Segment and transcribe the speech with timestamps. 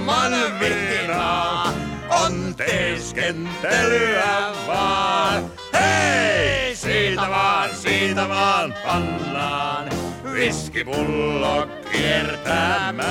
[0.00, 1.72] ilman viinaa
[2.24, 5.50] on teeskentelyä vaan.
[5.80, 9.88] Hei, siitä vaan, siitä vaan pannaan
[10.32, 13.04] viskipullo kiertämään.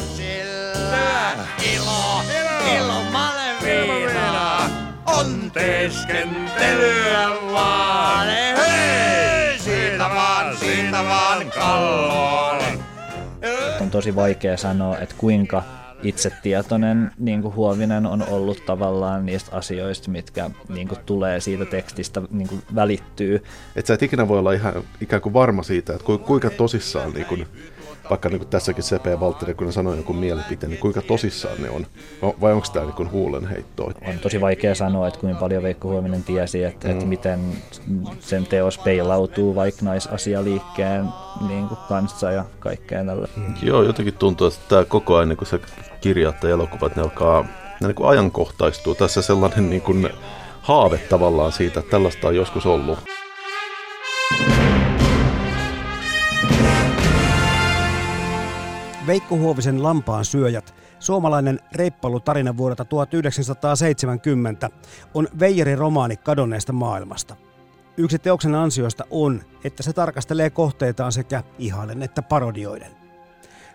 [0.00, 1.32] Sillä
[1.74, 2.22] ilo,
[2.76, 4.68] ilman viinaa
[5.06, 8.28] on teeskentelyä vaan.
[8.56, 12.69] Hei, siitä vaan, siitä vaan kalloon.
[13.90, 15.62] On tosi vaikea sanoa, että kuinka
[16.02, 22.22] itsetietoinen niin kuin Huovinen on ollut tavallaan niistä asioista, mitkä niin kuin tulee siitä tekstistä,
[22.30, 23.42] niin kuin välittyy.
[23.76, 27.12] Että sä et ikinä voi olla ihan ikään kuin varma siitä, että ku- kuinka tosissaan,
[27.12, 27.46] niin kuin,
[28.10, 31.70] vaikka niin kuin tässäkin CP Valtteri, kun ne sanoo jonkun mielipiteen, niin kuinka tosissaan ne
[31.70, 31.86] on?
[32.22, 33.92] No, vai onko tämä niin kuin huulenheittoa?
[34.08, 36.92] On tosi vaikea sanoa, että kuinka paljon Veikko Huovinen tiesi, että, mm.
[36.92, 37.40] että miten
[38.20, 41.04] sen teos peilautuu vaikka naisasialiikkeen
[41.48, 43.28] niin kuin kanssa ja kaikkea tällä.
[43.36, 43.54] Mm.
[43.62, 45.60] Joo, jotenkin tuntuu, että tämä koko ajan, niin kun se
[46.00, 47.42] kirjat ja elokuvat, ne alkaa
[47.80, 48.94] ne niin kuin ajankohtaistuu.
[48.94, 50.10] Tässä sellainen niin kuin
[50.60, 52.98] haave tavallaan siitä, että tällaista on joskus ollut.
[59.10, 64.70] Veikko Huovisen Lampaan syöjät, suomalainen reippailutarina vuodelta 1970,
[65.14, 67.36] on Veijerin romaani kadonneesta maailmasta.
[67.96, 72.90] Yksi teoksen ansioista on, että se tarkastelee kohteitaan sekä ihailen että parodioiden.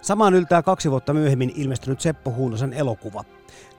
[0.02, 3.24] Samaan yltää kaksi vuotta myöhemmin ilmestynyt Seppo Huunosen elokuva.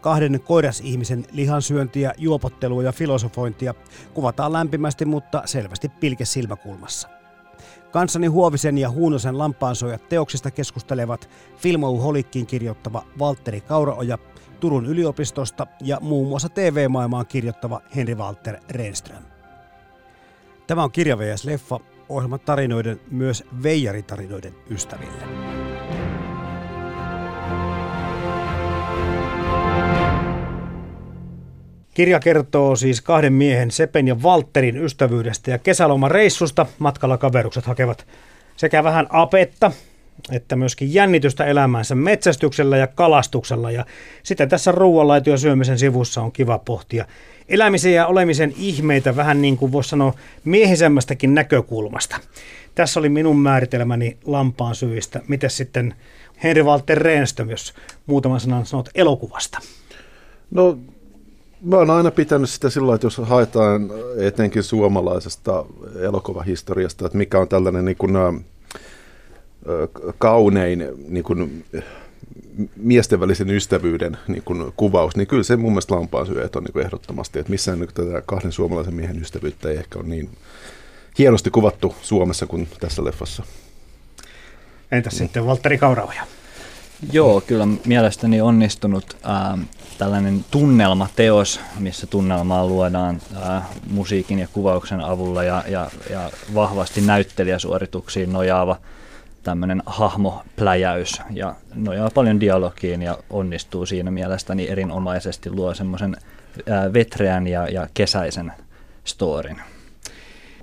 [0.00, 3.74] Kahden koirasihmisen lihansyöntiä, juopottelua ja filosofointia
[4.14, 7.15] kuvataan lämpimästi, mutta selvästi pilke silmäkulmassa.
[7.96, 14.18] Kanssani Huovisen ja Huunosen lampaansoijat teoksista keskustelevat Filmou Holikkiin kirjoittava Valtteri Kauraoja
[14.60, 19.22] Turun yliopistosta ja muun muassa TV-maailmaan kirjoittava Henri Walter Renström.
[20.66, 21.44] Tämä on Kirja vs.
[21.44, 25.65] Leffa, ohjelman tarinoiden myös veijaritarinoiden ystäville.
[31.96, 36.66] Kirja kertoo siis kahden miehen, Sepen ja Valterin ystävyydestä ja kesäloman reissusta.
[36.78, 38.06] Matkalla kaverukset hakevat
[38.56, 39.72] sekä vähän apetta
[40.32, 43.70] että myöskin jännitystä elämäänsä metsästyksellä ja kalastuksella.
[43.70, 43.86] Ja
[44.22, 47.06] sitten tässä ruoanlaito syömisen sivussa on kiva pohtia
[47.48, 50.14] elämisen ja olemisen ihmeitä vähän niin kuin voisi sanoa
[50.44, 52.16] miehisemmästäkin näkökulmasta.
[52.74, 55.20] Tässä oli minun määritelmäni lampaan syistä.
[55.28, 55.94] Miten sitten
[56.42, 57.74] Henri Walter Renström, jos
[58.06, 59.58] muutaman sanan sanot elokuvasta?
[60.50, 60.78] No
[61.66, 65.64] Mä oon aina pitänyt sitä sillä että jos haetaan etenkin suomalaisesta
[66.00, 68.12] elokuvahistoriasta, että mikä on tällainen niin kuin,
[70.18, 71.64] kaunein niin kuin,
[72.76, 76.72] miesten välisen ystävyyden niin kuin, kuvaus, niin kyllä se mun mielestä lampaan syöt on niin
[76.72, 80.30] kuin ehdottomasti, että missään niin tätä kahden suomalaisen miehen ystävyyttä ei ehkä ole niin
[81.18, 83.42] hienosti kuvattu Suomessa kuin tässä leffassa.
[84.92, 86.22] Entäs sitten Valtteri Kauraoja?
[87.12, 89.58] Joo, kyllä mielestäni onnistunut ää,
[89.98, 98.32] tällainen tunnelmateos, missä tunnelmaa luodaan ää, musiikin ja kuvauksen avulla ja, ja, ja vahvasti näyttelijäsuorituksiin
[98.32, 98.76] nojaava
[99.42, 106.16] tämmöinen hahmopläjäys ja nojaa paljon dialogiin ja onnistuu siinä mielestäni erinomaisesti, luo semmoisen
[106.92, 108.52] vetreän ja, ja kesäisen
[109.04, 109.60] storin.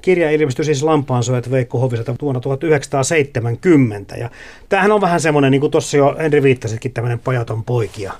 [0.03, 4.15] Kirja ilmestyi siis Lampaansuojat Veikko Hoviselta vuonna 1970.
[4.15, 4.29] Ja
[4.69, 8.13] tämähän on vähän semmoinen, niin kuin tuossa jo Henri viittasitkin, tämmöinen pajaton poikia.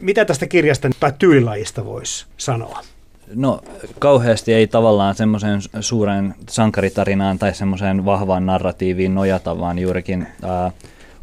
[0.00, 2.80] Mitä tästä kirjasta tai tyylilajista voisi sanoa?
[3.34, 3.60] No
[3.98, 10.70] kauheasti ei tavallaan semmoiseen suureen sankaritarinaan tai semmoiseen vahvaan narratiiviin nojata, vaan juurikin ää,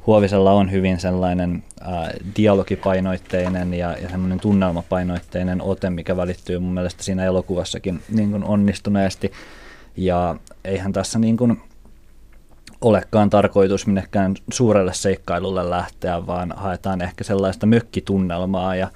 [0.06, 7.03] Huovisella on hyvin sellainen ää, dialogipainoitteinen ja, ja semmoinen tunnelmapainoitteinen ote, mikä välittyy mun mielestä
[7.03, 9.31] siinä elokuvassakin niin kuin onnistuneesti.
[9.98, 10.36] Ja
[10.66, 11.62] eihän tässä niin kuin
[12.82, 18.92] olekaan tarkoitus minnekään suurelle seikkailulle lähteä, vaan haetaan ehkä sellaista mökkitunnelmaa ja,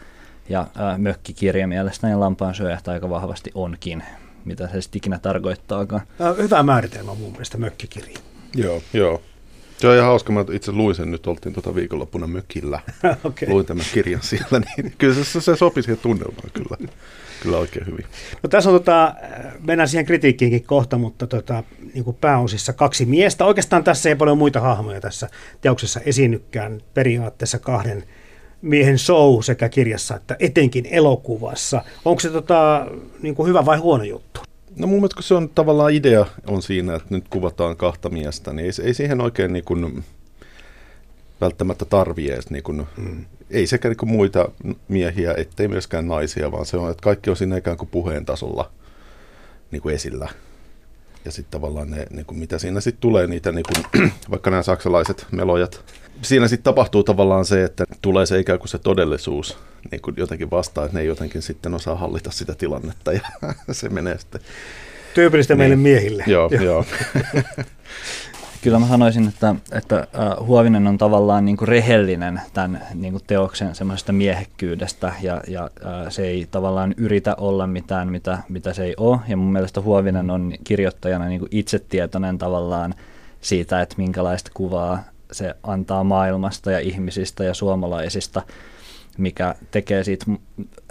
[0.50, 4.04] ja ää, mökkikirja mielestäni lampaan syöjät aika vahvasti onkin,
[4.46, 6.02] mitä se sitten ikinä tarkoittaakaan.
[6.38, 8.18] Hyvä määritelmä mun mielestä mökkikirja.
[8.56, 9.22] Joo, joo.
[9.78, 12.80] Se on ihan hauska, mä itse luin sen nyt, oltiin tuota viikonloppuna mökillä.
[13.24, 13.50] okay.
[13.50, 16.78] Luin tämän kirjan siellä, niin kyllä se, se sopi siihen tunnelmaan kyllä.
[17.42, 18.06] Kyllä oikein hyvin.
[18.44, 19.16] No tässä on, tota,
[19.68, 23.46] mennään siihen kritiikkiinkin kohta, mutta tota, niin kuin pääosissa kaksi miestä.
[23.46, 25.30] Oikeastaan tässä ei paljon muita hahmoja tässä
[25.62, 28.04] teoksessa esiinnykään periaatteessa kahden
[28.62, 31.82] miehen show sekä kirjassa että etenkin elokuvassa.
[32.06, 32.88] Onko se tota,
[33.22, 34.42] niin kuin hyvä vai huono juttu?
[34.76, 38.54] No mun mielestä kun se on tavallaan idea on siinä, että nyt kuvataan kahta miestä,
[38.54, 40.04] niin ei, ei siihen oikein niin kuin,
[41.42, 43.26] välttämättä tarvii edes, niin kuin, mm.
[43.50, 44.50] ei sekä niin kuin muita
[44.88, 48.72] miehiä, ettei myöskään naisia, vaan se on, että kaikki on siinä ikään kuin puheen tasolla
[49.72, 50.30] niin kuin esillä.
[51.26, 54.64] Ja sitten tavallaan ne, niin kuin mitä siinä sitten tulee, niitä niin kuin, vaikka nämä
[54.64, 55.84] saksalaiset melojat,
[56.22, 59.58] siinä sitten tapahtuu tavallaan se, että tulee se ikään kuin se todellisuus
[59.92, 63.22] niin kuin jotenkin vastaan, että ne ei jotenkin sitten osaa hallita sitä tilannetta ja
[63.72, 64.42] se menee sitten.
[65.14, 65.60] Tyypillistä niin.
[65.60, 66.24] meille miehille.
[66.28, 66.64] Joo, joo.
[66.64, 66.86] joo.
[68.62, 70.08] Kyllä mä sanoisin, että, että
[70.46, 75.70] Huovinen on tavallaan niin kuin rehellinen tämän niin kuin teoksen semmoisesta miehekkyydestä ja, ja
[76.10, 79.20] se ei tavallaan yritä olla mitään, mitä, mitä se ei ole.
[79.28, 82.94] Ja mun mielestä Huovinen on kirjoittajana niin kuin itsetietoinen tavallaan
[83.42, 88.42] siitä, että minkälaista kuvaa se antaa maailmasta ja ihmisistä ja suomalaisista,
[89.18, 90.26] mikä tekee siitä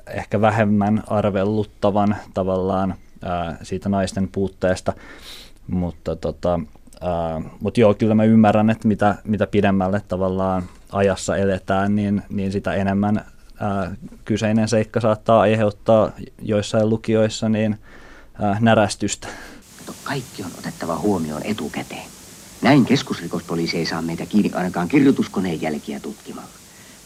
[0.06, 2.94] ehkä vähemmän arvelluttavan tavallaan
[3.62, 4.92] siitä naisten puutteesta,
[5.66, 6.60] mutta tota,
[7.00, 10.62] ää, mut joo, kyllä mä ymmärrän, että mitä, mitä pidemmälle tavallaan
[10.92, 13.24] ajassa eletään, niin, niin sitä enemmän
[13.60, 13.94] ää,
[14.24, 16.12] kyseinen seikka saattaa aiheuttaa
[16.42, 17.78] joissain lukioissa niin
[18.42, 19.28] ää, närästystä.
[20.04, 22.06] Kaikki on otettava huomioon etukäteen.
[22.62, 26.48] Näin keskusrikospoliisi ei saa meitä kiinni ainakaan kirjoituskoneen jälkiä tutkimalla.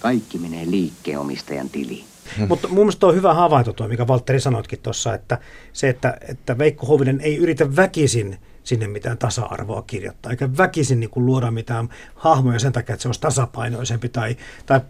[0.00, 2.04] Kaikki menee liikkeen omistajan tiliin.
[2.38, 2.48] Hmm.
[2.48, 5.38] Mutta mun mielestä on hyvä havainto tuo, mikä Valtteri sanoitkin tuossa, että
[5.72, 11.10] se, että, että Veikko Hovinen ei yritä väkisin sinne mitään tasa-arvoa kirjoittaa, eikä väkisin niin
[11.10, 14.80] kuin luoda mitään hahmoja sen takia, että se olisi tasapainoisempi tai, tai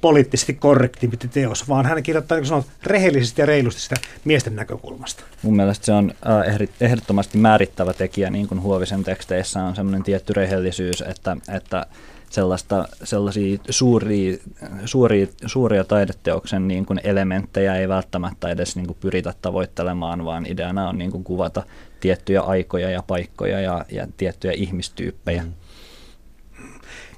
[0.00, 5.24] poliittisesti korrektimpi teos, vaan hän kirjoittaa niin sanot, rehellisesti ja reilusti sitä miesten näkökulmasta.
[5.42, 6.12] Mun mielestä se on
[6.50, 11.86] äh, ehdottomasti määrittävä tekijä, niin kuin Huovisen teksteissä on semmoinen tietty rehellisyys, että, että
[12.30, 14.38] sellaista, sellaisia suuria,
[14.84, 20.88] suuria, suuria taideteoksen niin kuin elementtejä ei välttämättä edes niin kuin pyritä tavoittelemaan, vaan ideana
[20.88, 21.62] on niin kuin kuvata
[22.00, 25.42] tiettyjä aikoja ja paikkoja ja, ja tiettyjä ihmistyyppejä.
[25.42, 25.52] Mm.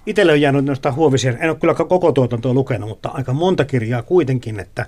[0.07, 4.03] Itselle on jäänyt noista huovisia, en ole kyllä koko tuotantoa lukenut, mutta aika monta kirjaa
[4.03, 4.87] kuitenkin, että,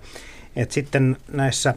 [0.56, 1.74] että sitten näissä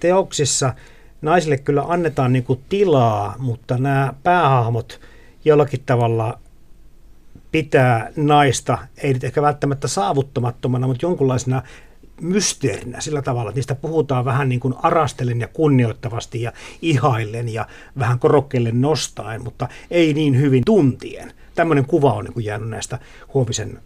[0.00, 0.74] teoksissa
[1.22, 5.00] naisille kyllä annetaan niin kuin tilaa, mutta nämä päähahmot
[5.44, 6.38] jollakin tavalla
[7.52, 11.62] pitää naista, ei nyt ehkä välttämättä saavuttamattomana, mutta jonkunlaisena
[12.20, 16.52] mysteerinä sillä tavalla, että niistä puhutaan vähän niin kuin arastellen ja kunnioittavasti ja
[16.82, 17.66] ihaillen ja
[17.98, 21.32] vähän korokkeelle nostaen, mutta ei niin hyvin tuntien.
[21.54, 22.98] Tämmöinen kuva on niin kuin jäänyt näistä
[23.34, 23.78] Huovisen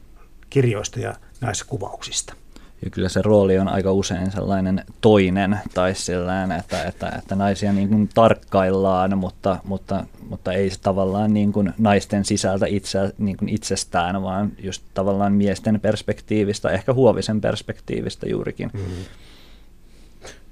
[0.51, 2.35] kirjoista ja näissä kuvauksista.
[2.85, 7.73] Ja kyllä se rooli on aika usein sellainen toinen tai sellainen, että, että, että naisia
[7.73, 13.37] niin kuin tarkkaillaan, mutta, mutta, mutta ei se tavallaan niin kuin naisten sisältä itse, niin
[13.37, 18.71] kuin itsestään, vaan just tavallaan miesten perspektiivistä, ehkä huovisen perspektiivistä juurikin.
[18.73, 19.05] Mm-hmm.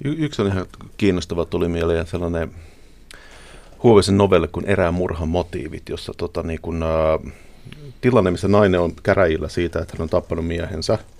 [0.04, 0.66] Y- yksi on ihan
[0.96, 2.50] kiinnostava, tuli mieleen sellainen
[3.82, 7.32] Huovisen novelli kuin Erään murhan motiivit, jossa tota, niin kun, äh,
[8.00, 10.98] tilanne, missä nainen on käräjillä siitä, että hän on tappanut miehensä–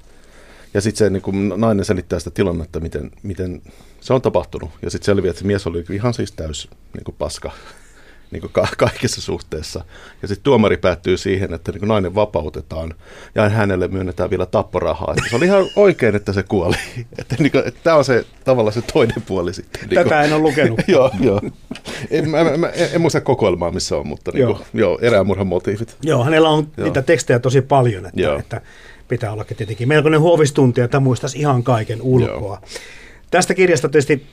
[0.74, 3.62] ja sitten se niin kun nainen selittää sitä tilannetta, miten, miten
[4.00, 4.70] se on tapahtunut.
[4.82, 7.52] Ja sitten selviää, että se mies oli ihan siis täys niin kuin paska
[8.32, 9.84] niin kuin ka- kaikissa suhteissa.
[10.22, 12.94] Ja sitten tuomari päättyy siihen, että niin kuin nainen vapautetaan
[13.34, 15.14] ja hänelle myönnetään vielä tapporahaa.
[15.16, 16.76] Että se oli ihan oikein, että se kuoli.
[17.18, 19.88] Että, niin kuin, että tämä on se tavallaan se toinen puoli sitten.
[19.88, 20.80] Niin Tätä en ole lukenut.
[20.88, 21.40] joo, joo.
[22.10, 24.66] En, mä, mä, mä, en, muista kokoelmaa, missä on, mutta niin kuin, joo.
[24.74, 25.96] joo, erämurhan motiivit.
[26.02, 26.84] Joo, hänellä on joo.
[26.84, 28.38] niitä tekstejä tosi paljon, että, joo.
[28.38, 28.60] että
[29.12, 32.58] pitää olla tietenkin melkoinen huovistuntija, että muistaisi ihan kaiken ulkoa.
[32.62, 32.68] Joo.
[33.30, 34.26] Tästä kirjasta tietysti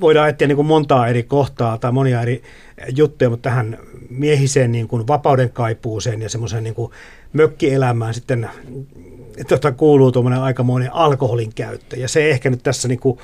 [0.00, 2.42] voidaan etsiä niin kuin montaa eri kohtaa tai monia eri
[2.96, 3.78] juttuja, mutta tähän
[4.10, 6.92] miehiseen niin kuin vapauden kaipuuseen ja semmoiseen niin kuin
[7.32, 8.50] mökkielämään sitten
[9.48, 11.96] tota, kuuluu tuommoinen aikamoinen alkoholin käyttö.
[11.96, 13.18] Ja se ehkä nyt tässä niin kuin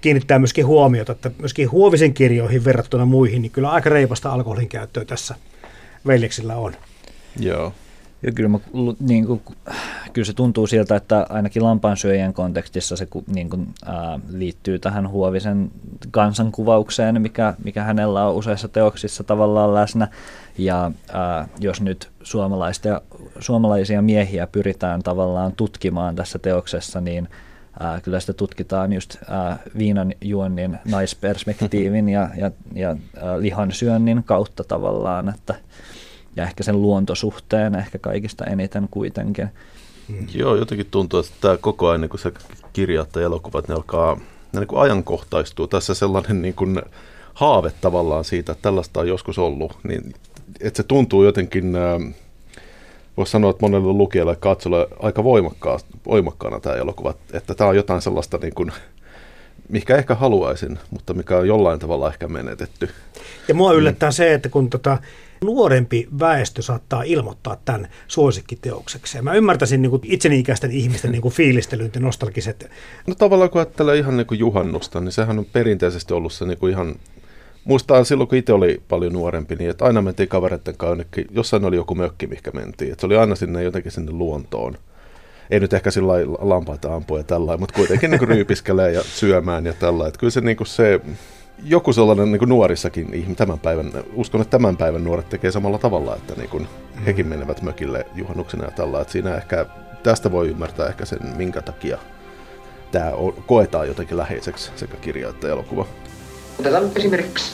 [0.00, 5.04] kiinnittää myöskin huomiota, että myöskin Huovisen kirjoihin verrattuna muihin, niin kyllä aika reipasta alkoholin käyttöä
[5.04, 5.34] tässä
[6.06, 6.74] veljeksillä on.
[7.40, 7.72] Joo.
[8.22, 8.58] Ja kyllä, mä,
[9.00, 9.42] niin kuin,
[10.12, 15.70] kyllä se tuntuu siltä, että ainakin lampaansyöjien kontekstissa se niin kuin, ää, liittyy tähän Huovisen
[16.10, 20.08] kansankuvaukseen, mikä, mikä hänellä on useissa teoksissa tavallaan läsnä.
[20.58, 23.00] Ja ää, jos nyt suomalaisia,
[23.38, 27.28] suomalaisia miehiä pyritään tavallaan tutkimaan tässä teoksessa, niin
[27.80, 34.64] ää, kyllä sitä tutkitaan just ää, viinan juonnin naisperspektiivin ja, ja, ja ää, lihansyönnin kautta
[34.64, 35.54] tavallaan, että
[36.38, 39.48] ja ehkä sen luontosuhteen ehkä kaikista eniten kuitenkin.
[40.08, 40.26] Mm.
[40.34, 42.32] Joo, jotenkin tuntuu, että tämä koko ajan, niin kun se
[42.72, 44.20] kirjoittaa elokuvat, ne alkaa
[44.52, 45.66] ne niin kuin ajankohtaistuu.
[45.66, 46.82] Tässä sellainen niin kuin
[47.34, 50.14] haave tavallaan siitä, että tällaista on joskus ollut, niin
[50.60, 51.72] että se tuntuu jotenkin
[53.16, 55.24] voisi sanoa, että monelle lukijalle ja katsojalle aika
[56.06, 58.72] voimakkaana tämä elokuva, että tämä on jotain sellaista, niin kuin,
[59.68, 62.88] mikä ehkä haluaisin, mutta mikä on jollain tavalla ehkä menetetty.
[63.48, 64.12] Ja mua yllättää mm.
[64.12, 64.98] se, että kun tota,
[65.44, 69.22] nuorempi väestö saattaa ilmoittaa tämän suosikkiteokseksi.
[69.22, 72.70] Mä ymmärtäisin niin itseni ikäisten ihmisten niin fiilistelyyn ja nostalgiset.
[73.06, 76.58] No tavallaan kun ajattelee ihan niin kuin juhannusta, niin sehän on perinteisesti ollut se niin
[76.58, 76.94] kuin ihan
[77.68, 81.64] Muistan silloin, kun itse oli paljon nuorempi, niin että aina mentiin kavereiden kanssa jonnekin, jossain
[81.64, 82.92] oli joku mökki, mikä mentiin.
[82.92, 84.78] Että se oli aina sinne jotenkin sinne luontoon.
[85.50, 89.72] Ei nyt ehkä sillä lampaita ampua ja tällä mutta kuitenkin niin ryypiskelee ja syömään ja
[89.72, 90.10] tällä.
[90.18, 91.00] Kyllä se, niin kuin se
[91.64, 95.78] joku sellainen niin kuin nuorissakin ihminen tämän päivän, uskon, että tämän päivän nuoret tekee samalla
[95.78, 96.68] tavalla, että niin kuin
[97.06, 99.00] hekin menevät mökille juhannuksena ja tällä.
[99.00, 99.66] Että siinä ehkä,
[100.02, 101.98] tästä voi ymmärtää ehkä sen, minkä takia
[102.92, 103.12] tämä
[103.46, 105.86] koetaan jotenkin läheiseksi sekä kirja että elokuva.
[106.60, 107.52] Otetaan nyt esimerkiksi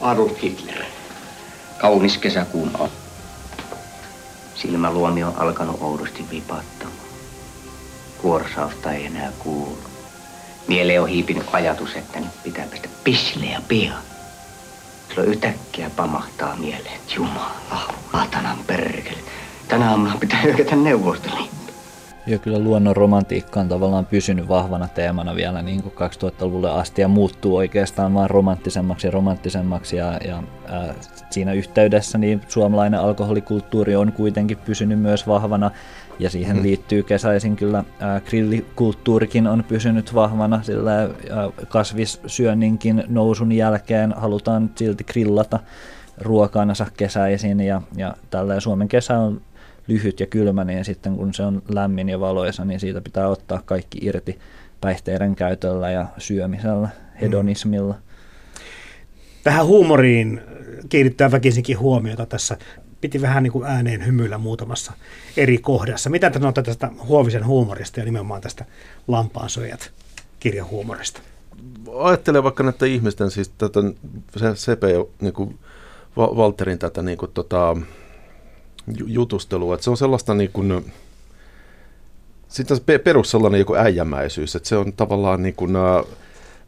[0.00, 0.84] Adolf Hitler.
[1.78, 2.88] Kaunis kesäkuun on.
[4.54, 6.96] Silmäluomi on alkanut oudosti vipattamaan.
[8.22, 9.91] Kuorsausta ei enää kuulu.
[10.66, 14.02] Mieleen on hiipinyt ajatus, että nyt pitää päästä pissille ja pian.
[15.08, 19.18] Silloin yhtäkkiä pamahtaa mieleen, että jumala, atanan perkele.
[19.68, 21.61] Tänä aamuna pitää hyökätä Neuvostoliittoon.
[22.26, 27.08] Ja kyllä luonnon romantiikka on tavallaan pysynyt vahvana teemana vielä niin kuin 2000-luvulle asti ja
[27.08, 29.96] muuttuu oikeastaan vaan romanttisemmaksi ja romanttisemmaksi.
[29.96, 30.94] Ja, ja ää,
[31.30, 35.70] siinä yhteydessä niin suomalainen alkoholikulttuuri on kuitenkin pysynyt myös vahvana
[36.18, 36.62] ja siihen mm.
[36.62, 41.08] liittyy kesäisin kyllä ää, grillikulttuurikin on pysynyt vahvana, sillä ää,
[41.68, 45.58] kasvissyönninkin nousun jälkeen halutaan silti grillata
[46.18, 49.40] ruokansa kesäisin ja, ja tällä Suomen kesä on
[49.88, 53.62] lyhyt ja kylmä, niin sitten kun se on lämmin ja valoisa, niin siitä pitää ottaa
[53.64, 54.38] kaikki irti
[54.80, 56.88] päihteiden käytöllä ja syömisellä,
[57.20, 57.94] hedonismilla.
[59.44, 60.40] Tähän huumoriin
[60.88, 62.56] kiinnittää väkisinkin huomiota tässä.
[63.00, 64.92] Piti vähän niin kuin ääneen hymyillä muutamassa
[65.36, 66.10] eri kohdassa.
[66.10, 68.64] Mitä te sanotte tästä Huovisen huumorista ja nimenomaan tästä
[69.08, 69.92] Lampaansojat
[70.40, 71.20] kirjahuumorista?
[71.98, 73.80] Ajattelen vaikka näitä ihmisten, siis tätä,
[74.36, 74.88] se Sepe,
[75.20, 75.58] niin kuin
[76.16, 77.76] Walterin tätä niin kuin, tota,
[79.06, 79.74] jutustelua.
[79.74, 80.92] Että se on sellaista niin kuin,
[82.48, 85.76] sitten perus sellainen joku äijämäisyys, että se on tavallaan niin kuin,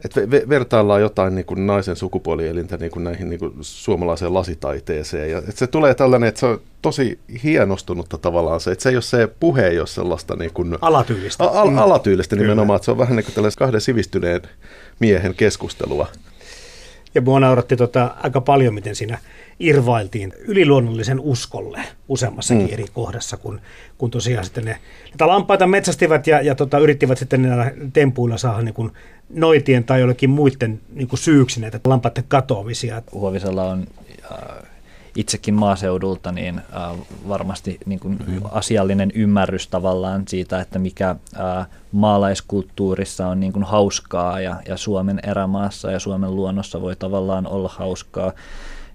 [0.05, 5.31] että vertaillaan jotain niin kuin naisen sukupuolielintä niin kuin näihin niin kuin suomalaiseen lasitaiteeseen.
[5.31, 8.95] Ja että se tulee tällainen, että se on tosi hienostunutta tavallaan se, että se ei
[8.95, 11.43] ole se puhe, ei ole sellaista niin kuin, alatyylistä.
[11.43, 14.41] A, a, alatyylistä nimenomaan, että se on vähän niin kuin kahden sivistyneen
[14.99, 16.07] miehen keskustelua.
[17.15, 19.17] Ja mua nauratti tota, aika paljon, miten siinä
[19.59, 21.79] irvailtiin yliluonnollisen uskolle
[22.09, 22.73] useammassakin mm.
[22.73, 23.61] eri kohdassa, kun,
[23.97, 28.61] kun tosiaan sitten ne niitä lampaita metsästivät ja, ja tota, yrittivät sitten näillä tempuilla saada
[28.61, 28.91] niin kuin
[29.29, 33.01] noitien tai jollekin muiden niin kuin syyksi näitä lampaiden katoamisia.
[33.11, 33.87] Huovisella on
[34.31, 34.39] äh,
[35.15, 38.19] itsekin maaseudulta niin äh, varmasti niin kuin
[38.51, 45.19] asiallinen ymmärrys tavallaan siitä, että mikä äh, maalaiskulttuurissa on niin kuin hauskaa ja, ja Suomen
[45.23, 48.33] erämaassa ja Suomen luonnossa voi tavallaan olla hauskaa.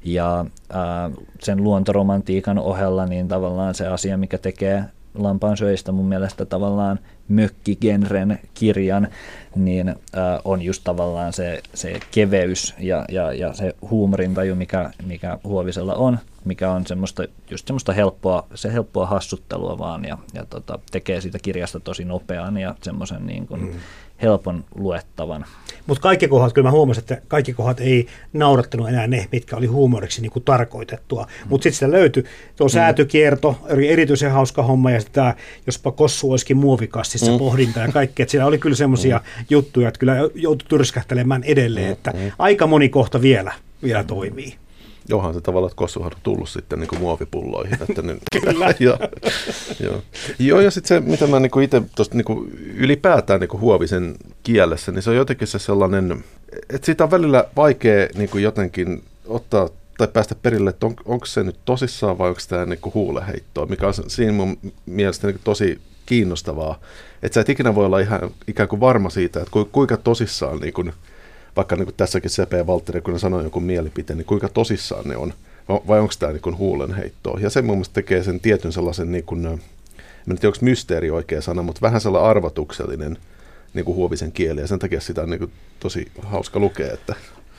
[0.05, 1.11] Ja ää,
[1.41, 4.85] sen luontoromantiikan ohella niin tavallaan se asia, mikä tekee
[5.15, 6.99] lampaan syöistä mun mielestä tavallaan
[7.31, 9.09] mökkigenren kirjan,
[9.57, 15.39] niin ää, on just tavallaan se, se keveys ja, ja, ja se huumorintaju, mikä, mikä
[15.45, 20.79] Huovisella on, mikä on semmoista, just semmoista helppoa, se helppoa hassuttelua vaan ja, ja tota,
[20.91, 23.73] tekee siitä kirjasta tosi nopean ja semmoisen niin kuin mm.
[24.23, 25.45] Helpon luettavan.
[25.87, 29.67] Mutta kaikki kohdat, kyllä mä huomasin, että kaikki kohdat ei naurattanut enää ne, mitkä oli
[29.67, 31.23] huumoriksi niin kuin tarkoitettua.
[31.23, 31.49] Mm.
[31.49, 32.25] Mutta sitten sitä löytyi
[32.57, 32.71] tuo mm.
[32.71, 35.35] säätykierto, oli erityisen hauska homma, ja sitä,
[35.67, 37.39] jospa Kossu olisikin muovikassissa mm.
[37.39, 38.27] pohdinta ja kaikkea.
[38.29, 39.45] Siellä oli kyllä semmoisia mm.
[39.50, 41.93] juttuja, että kyllä joutui tyrskähtelemään edelleen, mm.
[41.93, 42.33] että mm.
[42.39, 44.55] aika moni kohta vielä, vielä toimii.
[45.11, 47.79] Johan se tavallaan, että kossuhan on tullut sitten niin kuin muovipulloihin.
[47.88, 48.67] Että ne, Kyllä.
[48.81, 48.99] ja,
[49.81, 50.02] joo.
[50.38, 55.02] joo, ja sitten se, mitä mä niin itse tuosta niin ylipäätään niin Huovisen kielessä, niin
[55.02, 56.25] se on jotenkin se sellainen,
[56.71, 61.26] että siitä on välillä vaikea niin kuin jotenkin ottaa tai päästä perille, että on, onko
[61.26, 65.81] se nyt tosissaan vai onko tämä niin huuleheittoa, mikä on siinä mun mielestä niin tosi
[66.07, 66.81] kiinnostavaa.
[67.23, 70.73] Että sä et ikinä voi olla ihan ikään kuin varma siitä, että kuinka tosissaan niin
[70.73, 70.93] kuin,
[71.57, 75.16] vaikka niin kuin tässäkin CP Valtteri, kun ne sanoo jonkun mielipiteen, niin kuinka tosissaan ne
[75.16, 75.33] on,
[75.69, 77.40] vai onko tämä niin huulenheittoa.
[77.40, 79.59] Ja se mun mielestä tekee sen tietyn sellaisen, niin kuin, en
[80.26, 83.19] tiedä onko mysteeri oikea sana, mutta vähän sellainen arvotuksellinen
[83.75, 87.14] niin kuin huovisen kieli, ja sen takia sitä on niin kuin tosi hauska lukea, että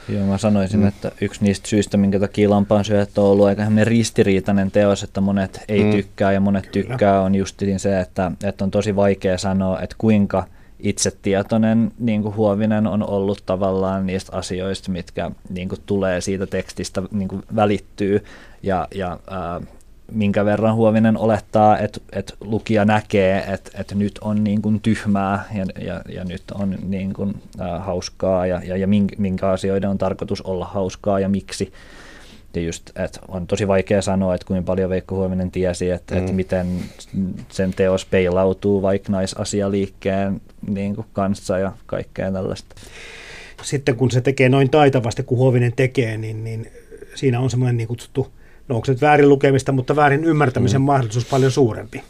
[0.09, 0.87] Joo, mä sanoisin, mm.
[0.87, 5.61] että yksi niistä syistä, minkä takia lampaan syöt on ollut aika ristiriitainen teos, että monet
[5.67, 5.91] ei mm.
[5.91, 6.87] tykkää ja monet Kyllä.
[6.87, 10.47] tykkää, on justiin se, että, että on tosi vaikea sanoa, että kuinka–
[10.83, 17.03] itsetietoinen niin kuin Huovinen on ollut tavallaan niistä asioista, mitkä niin kuin tulee siitä tekstistä,
[17.11, 18.23] niin kuin välittyy
[18.63, 19.61] ja, ja ää,
[20.11, 25.45] minkä verran Huovinen olettaa, että, että lukija näkee, että, että nyt on niin kuin tyhmää
[25.55, 29.97] ja, ja, ja nyt on niin kuin, äh, hauskaa ja, ja, ja minkä asioiden on
[29.97, 31.73] tarkoitus olla hauskaa ja miksi.
[32.55, 36.19] Ja just, että on tosi vaikea sanoa, että kuinka paljon Veikko Huominen tiesi, että, mm.
[36.19, 36.67] että miten
[37.49, 42.75] sen teos peilautuu vaikka naisasialiikkeen niin kuin kanssa ja kaikkea tällaista.
[43.61, 46.71] Sitten kun se tekee noin taitavasti kuin Huovinen tekee, niin, niin
[47.15, 48.31] siinä on semmoinen niin kutsuttu,
[48.67, 50.85] no onko se nyt väärin lukemista, mutta väärin ymmärtämisen mm.
[50.85, 52.03] mahdollisuus paljon suurempi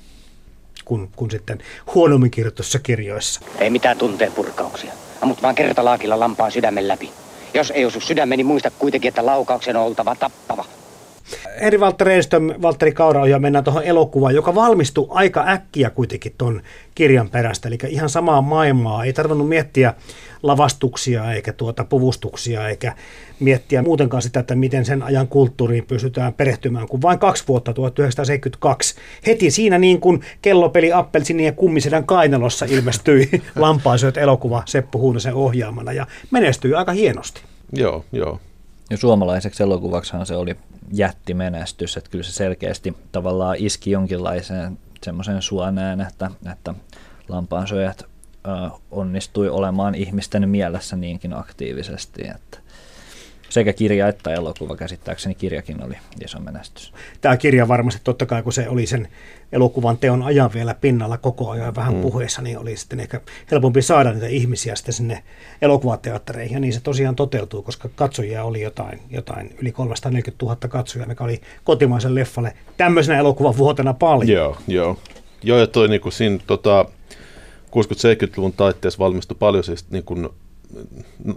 [0.85, 1.59] kuin, kuin sitten
[1.95, 3.41] huonommin kirjoitussa kirjoissa.
[3.59, 4.93] Ei mitään tunteen purkauksia.
[5.21, 7.11] Ammut vaan kertalaakilla lampaan sydämen läpi.
[7.53, 10.65] Jos ei osu sydämeni, muista kuitenkin, että laukauksen on oltava tappava.
[11.59, 16.61] Eri Valtteri Eistön, Valtteri Kauraoja mennään tuohon elokuvaan, joka valmistui aika äkkiä kuitenkin tuon
[16.95, 17.67] kirjan perästä.
[17.67, 19.03] Eli ihan samaa maailmaa.
[19.03, 19.93] Ei tarvinnut miettiä
[20.43, 22.95] lavastuksia eikä tuota puvustuksia eikä
[23.39, 28.95] miettiä muutenkaan sitä, että miten sen ajan kulttuuriin pystytään perehtymään, kun vain kaksi vuotta 1972.
[29.27, 35.93] Heti siinä niin kuin kellopeli Appelsinin ja Kummisedän kainalossa ilmestyi Lampaasyöt elokuva Seppo Huunasen ohjaamana
[35.93, 37.41] ja menestyi aika hienosti.
[37.73, 38.39] Joo, joo.
[38.91, 40.55] Ja suomalaiseksi elokuvaksihan se oli
[40.91, 46.73] jättimenestys, että kyllä se selkeästi tavallaan iski jonkinlaiseen semmoiseen suoneen, että, että
[47.29, 48.03] lampaansyöjät
[48.91, 52.57] onnistui olemaan ihmisten mielessä niinkin aktiivisesti, että
[53.51, 56.93] sekä kirja että elokuva käsittääkseni kirjakin oli iso menestys.
[57.21, 59.07] Tämä kirja varmasti totta kai, kun se oli sen
[59.51, 62.01] elokuvan teon ajan vielä pinnalla koko ajan vähän mm.
[62.01, 65.23] puheessa, niin oli sitten ehkä helpompi saada niitä ihmisiä sitten sinne
[65.61, 66.53] elokuvateattereihin.
[66.53, 71.23] Ja niin se tosiaan toteutuu, koska katsojia oli jotain, jotain yli 340 000 katsojia, mikä
[71.23, 74.27] oli kotimaisen leffalle tämmöisenä elokuvan vuotena paljon.
[74.27, 74.97] Joo, joo.
[75.43, 76.85] Joo, ja toi niin kuin siinä tota,
[77.71, 80.29] 60-70-luvun taitteessa valmistui paljon siis niin kuin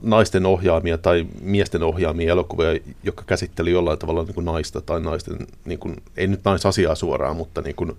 [0.02, 5.36] naisten ohjaamia tai miesten ohjaamia elokuvia, jotka käsitteli jollain tavalla niin kuin naista tai naisten,
[5.64, 7.92] niin kuin, ei nyt naisasiaa suoraan, mutta niin kuin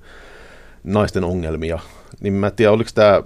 [0.84, 1.80] naisten ongelmia.
[2.20, 3.24] Niin mä en tiedä, oliko tämä,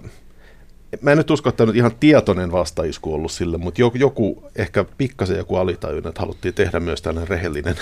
[1.01, 4.86] mä en nyt usko, että nyt ihan tietoinen vastaisku ollut sille, mutta joku, joku ehkä
[4.98, 7.76] pikkasen joku alitajunnan, että haluttiin tehdä myös tällainen rehellinen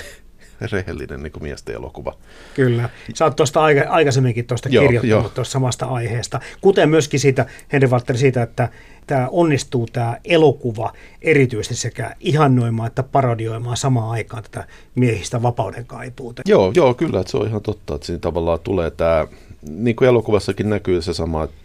[0.72, 2.18] rehellinen niin miesten elokuva.
[2.54, 2.90] Kyllä.
[3.14, 8.18] Sä oot tuosta aika, aikaisemminkin tuosta kirjoittanut tuosta samasta aiheesta, kuten myöskin siitä, Henri Walter,
[8.18, 8.70] siitä, että
[9.08, 16.42] tämä onnistuu tämä elokuva erityisesti sekä ihannoimaan että parodioimaan samaan aikaan tätä miehistä vapauden kaipuuta.
[16.46, 19.28] Joo, joo, kyllä, että se on ihan totta, että siinä tavallaan tulee tämä,
[19.70, 21.56] niin kuin elokuvassakin näkyy se sama, että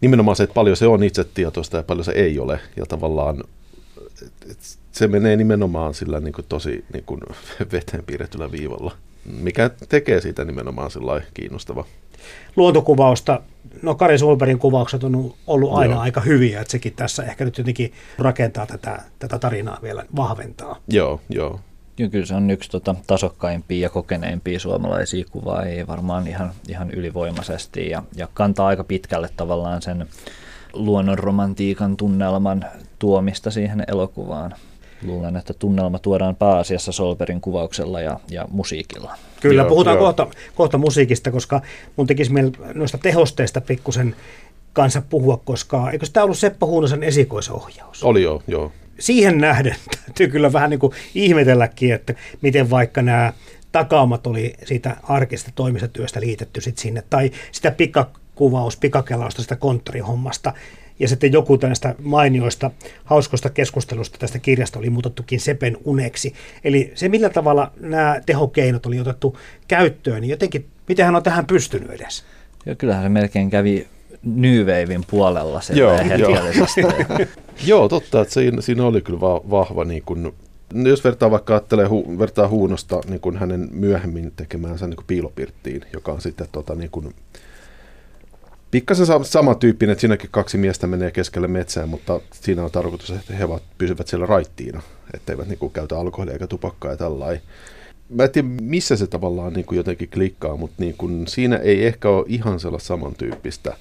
[0.00, 3.44] nimenomaan se, että paljon se on itsetietoista ja paljon se ei ole, ja tavallaan
[4.98, 7.20] se menee nimenomaan sillä niin kuin tosi niin kuin
[7.72, 8.92] veteen piirrettyllä viivalla,
[9.40, 11.84] mikä tekee siitä nimenomaan sillä kiinnostava.
[12.56, 13.40] Luontokuvausta,
[13.82, 16.02] no Kari Solbergin kuvaukset on ollut aina Joo.
[16.02, 20.76] aika hyviä, että sekin tässä ehkä nyt jotenkin rakentaa tätä, tätä tarinaa vielä vahventaa.
[20.88, 21.60] Joo, joo.
[21.98, 26.90] Ja kyllä se on yksi tota, tasokkaimpia ja kokeneimpia suomalaisia kuvaa, ei varmaan ihan, ihan
[26.90, 30.06] ylivoimaisesti ja, ja kantaa aika pitkälle tavallaan sen
[30.72, 32.64] luonnonromantiikan tunnelman
[32.98, 34.54] tuomista siihen elokuvaan.
[35.02, 39.14] Luulen, että tunnelma tuodaan pääasiassa Solberin kuvauksella ja, ja musiikilla.
[39.40, 40.04] Kyllä, joo, puhutaan joo.
[40.06, 41.60] Kohta, kohta musiikista, koska
[41.96, 44.16] mun tekisi mieli noista tehosteista pikkusen
[44.72, 48.04] kanssa puhua, koska eikö tämä ollut Seppo Huunosen esikoisohjaus?
[48.04, 48.72] Oli joo, joo.
[48.98, 53.32] Siihen nähden täytyy kyllä vähän niin kuin ihmetelläkin, että miten vaikka nämä
[53.72, 60.52] takaamat oli siitä arkista toimistotyöstä liitetty sit sinne, tai sitä pikakuvaus, pikakelausta sitä konttorihommasta,
[60.98, 62.70] ja sitten joku näistä mainioista,
[63.04, 66.34] hauskoista keskustelusta tästä kirjasta oli muutettukin Sepen uneksi.
[66.64, 71.46] Eli se, millä tavalla nämä tehokeinot oli otettu käyttöön, niin jotenkin, miten hän on tähän
[71.46, 72.24] pystynyt edes?
[72.66, 73.86] Ja kyllähän se melkein kävi
[74.22, 76.38] New Wavein puolella se joo, joo.
[77.66, 80.34] joo, totta, että siinä, siinä oli kyllä va- vahva, niin kun,
[80.74, 86.12] jos vertaa vaikka ajattelee hu, vertaa Huunosta niin kun hänen myöhemmin tekemäänsä niin piilopirttiin, joka
[86.12, 87.14] on sitten tota, niin kun,
[88.70, 93.44] pikkasen samantyyppinen, että siinäkin kaksi miestä menee keskelle metsää, mutta siinä on tarkoitus, että he
[93.44, 94.82] ovat, pysyvät siellä raittiina,
[95.14, 97.42] etteivät niin kuin, käytä alkoholia eikä tupakkaa ja tällainen.
[98.08, 101.86] Mä en tiedä, missä se tavallaan niin kuin jotenkin klikkaa, mutta niin kuin, siinä ei
[101.86, 103.76] ehkä ole ihan sellaista samantyyppistä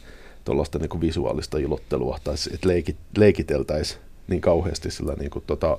[0.45, 5.78] tuollaista niin visuaalista ilottelua, tai että leikit, leikiteltäisiin niin kauheasti sillä niin kuin, tota,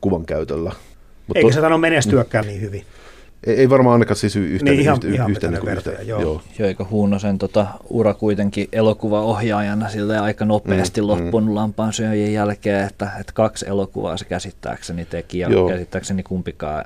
[0.00, 0.72] kuvan käytöllä.
[1.26, 2.48] Mutta Eikä se tainnut menestyäkään mm.
[2.48, 2.84] niin hyvin.
[3.46, 6.20] Ei, ei varmaan ainakaan siis yhtä, niin, ihan, yhtä, ihan yhtä, niin yhtä, joo.
[6.20, 6.42] joo.
[6.58, 6.68] joo.
[6.68, 11.54] eikö Huunosen tota, ura kuitenkin elokuvaohjaajana sille aika nopeasti mm, loppunut mm.
[11.54, 15.68] lampaan syöjien jälkeen, että, että kaksi elokuvaa se käsittääkseni teki ja joo.
[15.68, 16.84] käsittääkseni kumpikaan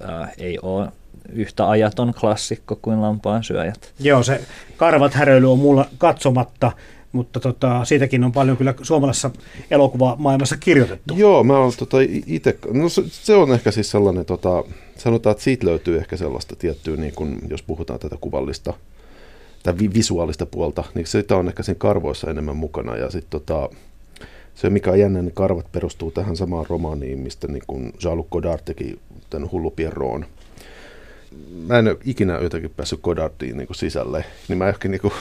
[0.00, 0.88] ää, ei ole
[1.32, 3.92] yhtä ajaton klassikko kuin lampaan syöjät.
[4.00, 4.40] Joo, se
[4.76, 6.72] karvat häröily on mulla katsomatta
[7.12, 9.30] mutta tota, siitäkin on paljon kyllä suomalaisessa
[9.70, 11.14] elokuvamaailmassa kirjoitettu.
[11.16, 11.96] Joo, mä oon tota,
[12.26, 14.64] itse, no se, se, on ehkä siis sellainen, tota,
[14.96, 18.74] sanotaan, että siitä löytyy ehkä sellaista tiettyä, niin kun, jos puhutaan tätä kuvallista
[19.62, 22.96] tai vi- visuaalista puolta, niin sitä on ehkä siinä karvoissa enemmän mukana.
[22.96, 23.68] Ja sitten tota,
[24.54, 28.60] se, mikä on jännä, niin karvat perustuu tähän samaan romaaniin, mistä niin kuin Jean-Luc Godard
[28.64, 28.98] teki
[29.30, 30.26] tämän Hullu Pierroon.
[31.66, 35.12] Mä en ole ikinä jotenkin päässyt Godardiin niin sisälle, niin mä ehkä niin kuin,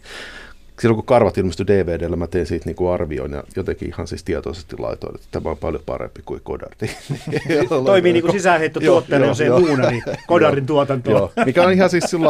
[0.80, 4.76] silloin kun karvat ilmestyi DVDllä, mä tein siitä niinku arvioin ja jotenkin ihan siis tietoisesti
[4.78, 6.90] laitoin, että tämä on paljon parempi kuin Godardi.
[7.86, 11.10] Toimii niin kuin sisäänheittotuotteena, jos ei muuna, niin Godardin tuotanto.
[11.10, 12.28] Joo, mikä on ihan siis sillä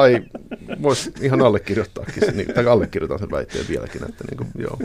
[0.82, 4.78] voisi ihan allekirjoittaakin, niin, tai allekirjoitan sen väitteen vieläkin, että niin kuin, joo.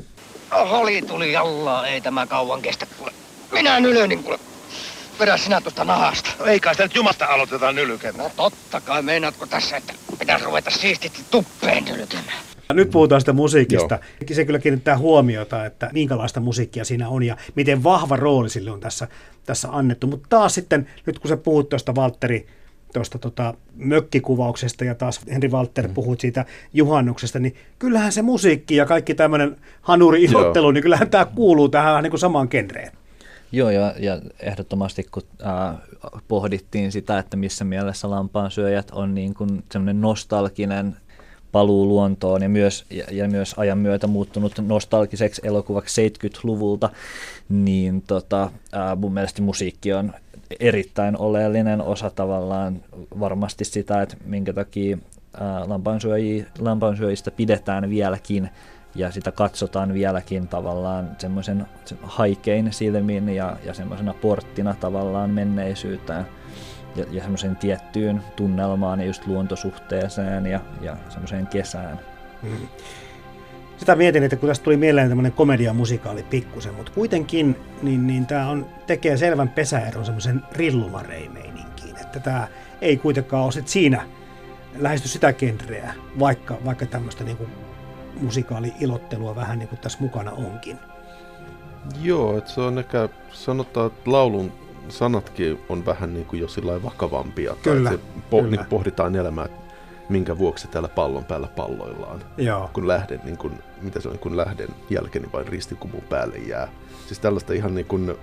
[0.69, 3.11] Holi tuli jallaa, ei tämä kauan kestä, kuule.
[3.51, 4.39] Minä nylönin, kuule.
[5.19, 6.29] Vedä sinä tuosta nahasta.
[6.39, 8.23] No ei kai sitä nyt jumasta aloitetaan nylkemään.
[8.23, 12.50] No totta kai, meinaatko tässä, että pitäisi ruveta siististi tuppeen nylkemään.
[12.73, 13.99] Nyt puhutaan sitä musiikista.
[14.21, 14.35] Joo.
[14.35, 18.79] Se kyllä kiinnittää huomiota, että minkälaista musiikkia siinä on ja miten vahva rooli sille on
[18.79, 19.07] tässä,
[19.45, 20.07] tässä annettu.
[20.07, 22.47] Mutta taas sitten, nyt kun sä puhut tuosta Valtteri,
[22.93, 25.93] tuosta tota, mökkikuvauksesta ja taas Henri Walter mm.
[25.93, 31.69] puhut siitä juhannuksesta, niin kyllähän se musiikki ja kaikki tämmöinen hanuri-ilottelu, niin kyllähän tämä kuuluu
[31.69, 32.91] tähän niin kuin samaan genreen.
[33.51, 35.75] Joo, ja, ja ehdottomasti kun äh,
[36.27, 40.95] pohdittiin sitä, että missä mielessä lampaansyöjät on niin kuin semmoinen nostalginen
[41.51, 46.89] paluu luontoon ja myös, ja, ja myös ajan myötä muuttunut nostalgiseksi elokuvaksi 70-luvulta,
[47.49, 50.13] niin tota, ää, mun mielestä musiikki on
[50.59, 52.81] erittäin oleellinen osa tavallaan
[53.19, 54.97] varmasti sitä, että minkä takia
[56.59, 58.49] lampaansyöjistä pidetään vieläkin
[58.95, 61.65] ja sitä katsotaan vieläkin tavallaan semmoisen
[62.01, 66.25] haikein silmin ja, ja semmoisena porttina tavallaan menneisyyteen
[66.95, 71.99] ja, ja semmoiseen tiettyyn tunnelmaan ja just luontosuhteeseen ja, ja semmoiseen kesään.
[72.41, 72.67] Mm.
[73.77, 78.49] Sitä mietin, että kun tästä tuli mieleen tämmöinen komediamusikaali pikkusen, mutta kuitenkin niin, niin tämä
[78.49, 82.47] on, tekee selvän pesäeron semmoisen rillumareimeininkiin, että tämä
[82.81, 84.05] ei kuitenkaan ole sit siinä
[84.77, 87.37] lähesty sitä genreä, vaikka, vaikka tämmöistä niin
[88.21, 90.79] musikaali-ilottelua vähän niin kuin tässä mukana onkin.
[92.01, 94.51] Joo, että se on ehkä, sanotaan, että laulun
[94.91, 97.55] sanatkin on vähän niin kuin jo sillä vakavampia.
[97.63, 97.99] Kyllä, se po-
[98.29, 98.49] kyllä.
[98.49, 99.47] Niin pohditaan elämää,
[100.09, 102.23] minkä vuoksi täällä pallon päällä palloillaan.
[102.37, 102.69] Joo.
[102.73, 103.51] Kun lähden, niin kun,
[103.81, 106.67] mitä se on, kun lähden jälkeni vain ristikumun päälle jää.
[107.07, 108.15] Siis tällaista ihan niin kuin,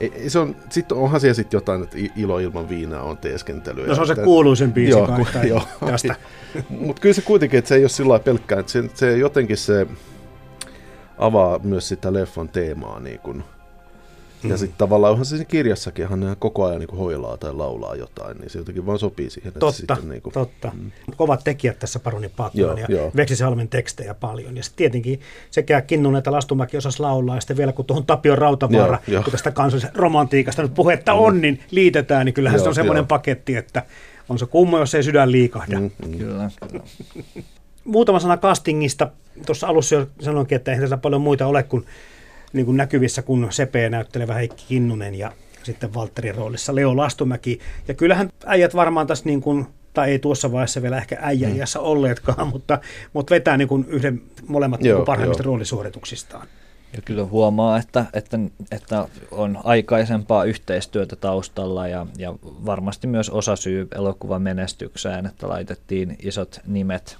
[0.00, 3.86] ei, se on, sit onhan siellä sitten jotain, että ilo ilman viinaa on teeskentelyä.
[3.86, 5.62] No se on se kuuluisin biisi joo, ku, joo.
[5.86, 6.14] tästä.
[6.68, 9.86] Mutta kyllä se kuitenkin, että se ei ole sillä pelkkää, että se, se jotenkin se
[11.18, 13.44] avaa myös sitä leffan teemaa niin kuin,
[14.42, 14.50] Mm.
[14.50, 18.38] Ja sitten tavallaan onhan se siinä kirjassakin, hän koko ajan niin hoilaa tai laulaa jotain,
[18.38, 19.52] niin se jotenkin vaan sopii siihen.
[19.52, 20.72] Totta, sitten, niin kuin, totta.
[20.74, 20.90] Mm.
[21.16, 23.10] Kovat tekijät tässä Paroni Patton ja joo.
[23.16, 24.56] Veksisalmen tekstejä paljon.
[24.56, 28.36] Ja sitten tietenkin sekä Kinnunen että Lastumäki osas laulaa, ja sitten vielä kun tuohon Tapio
[28.36, 31.20] Rautavaara, joo, kun tästä kansallisen romantiikasta nyt puhetta mm.
[31.20, 33.82] on, niin liitetään, niin kyllähän joo, se on semmoinen paketti, että
[34.28, 35.80] on se kumma, jos ei sydän liikahda.
[35.80, 36.18] Mm, mm.
[36.18, 36.84] Kyllä, kyllä.
[37.84, 39.10] Muutama sana castingista.
[39.46, 41.86] Tuossa alussa jo sanoinkin, että eihän tässä paljon muita ole kuin
[42.52, 45.32] niin kuin näkyvissä kuin Sepe näyttelevä Heikki Kinnunen ja
[45.62, 47.60] sitten Valtterin roolissa Leo Lastumäki.
[47.88, 51.84] Ja kyllähän äijät varmaan tässä niin kuin, tai ei tuossa vaiheessa vielä ehkä äijäjässä mm.
[51.84, 52.78] olleetkaan, mutta,
[53.12, 55.46] mutta vetää niin kuin yhden molemmat joo, niin parhaimmista joo.
[55.46, 56.46] roolisuorituksistaan.
[56.96, 58.38] Ja kyllä huomaa, että, että,
[58.70, 66.16] että on aikaisempaa yhteistyötä taustalla ja, ja varmasti myös osa syy elokuvan menestykseen, että laitettiin
[66.22, 67.16] isot nimet.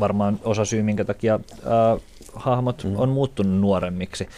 [0.00, 2.02] Varmaan osa syy, minkä takia äh,
[2.34, 2.96] hahmot mm.
[2.96, 4.28] on muuttunut nuoremmiksi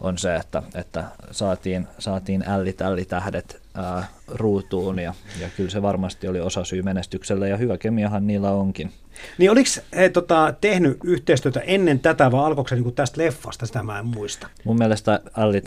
[0.00, 6.40] on se, että, että saatiin, saatiin älli-tälli-tähdet ää, ruutuun ja, ja kyllä se varmasti oli
[6.40, 8.92] osa syy menestykselle ja hyvä kemiahan niillä onkin.
[9.38, 13.82] Niin oliko he tota, tehnyt yhteistyötä ennen tätä vai alkoiko se niin tästä leffasta, sitä
[13.82, 14.46] mä en muista?
[14.64, 15.62] Mun mielestä älli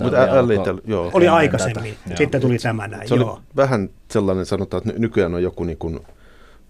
[0.85, 1.11] joo.
[1.13, 2.15] oli aikaisemmin, tätä.
[2.15, 3.07] sitten tuli tämä näin.
[3.07, 3.31] Se joo.
[3.31, 5.99] oli vähän sellainen, sanotaan, että nykyään on joku niin kuin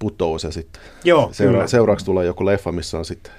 [0.03, 3.33] putous ja sitten Joo, seura- seuraavaksi tulee joku leffa, missä on sitten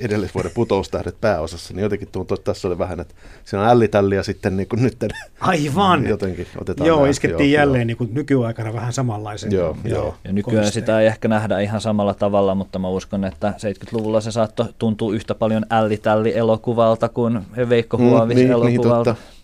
[0.00, 4.22] edellisvuoden putoustähdet pääosassa, niin jotenkin tuntuu, että tässä oli vähän, että siinä on ällitälli ja
[4.22, 4.96] sitten niin kuin nyt
[5.40, 6.06] Aivan.
[6.14, 7.86] jotenkin otetaan Joo, iskettiin joo, jälleen joo.
[7.86, 9.52] Niin kuin nykyaikana vähän samanlaisen.
[9.52, 10.14] Joo, joo.
[10.24, 14.30] Ja nykyään sitä ei ehkä nähdä ihan samalla tavalla, mutta mä uskon, että 70-luvulla se
[14.30, 19.12] saattoi tuntua yhtä paljon ällitälli elokuvalta kuin Veikko Huovis mm, niin, elokuvalta.
[19.12, 19.36] Niin,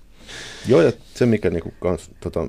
[0.69, 2.47] Joo, ja se mikä niinku kans, tota,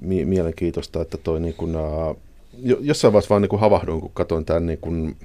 [0.00, 2.16] mi- mielenkiintoista, että toi niinku, uh,
[2.80, 5.16] jossain vaiheessa vaan niin kuin havahduin, kun katsoin tämän niin kuin,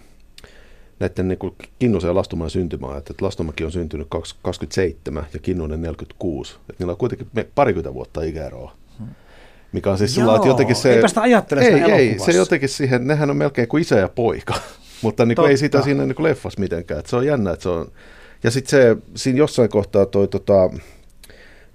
[1.00, 4.08] näiden niin kuin Kinnusen ja Lastumaan syntymää, että Lastumakin on syntynyt
[4.42, 6.56] 27 ja Kinnunen 46.
[6.56, 8.76] Että niillä on kuitenkin parikymmentä vuotta ikäeroa.
[9.72, 10.94] Mikä on siis Joo, että jotenkin se...
[10.94, 14.54] Eipä sitä ajattele ei, ei, se jotenkin siihen, nehän on melkein kuin isä ja poika.
[15.02, 17.00] Mutta niin kuin ei sitä siinä niin kuin leffassa mitenkään.
[17.00, 17.92] Että se on jännä, että se on
[18.44, 20.70] Ja sitten se, siinä jossain kohtaa toi tota,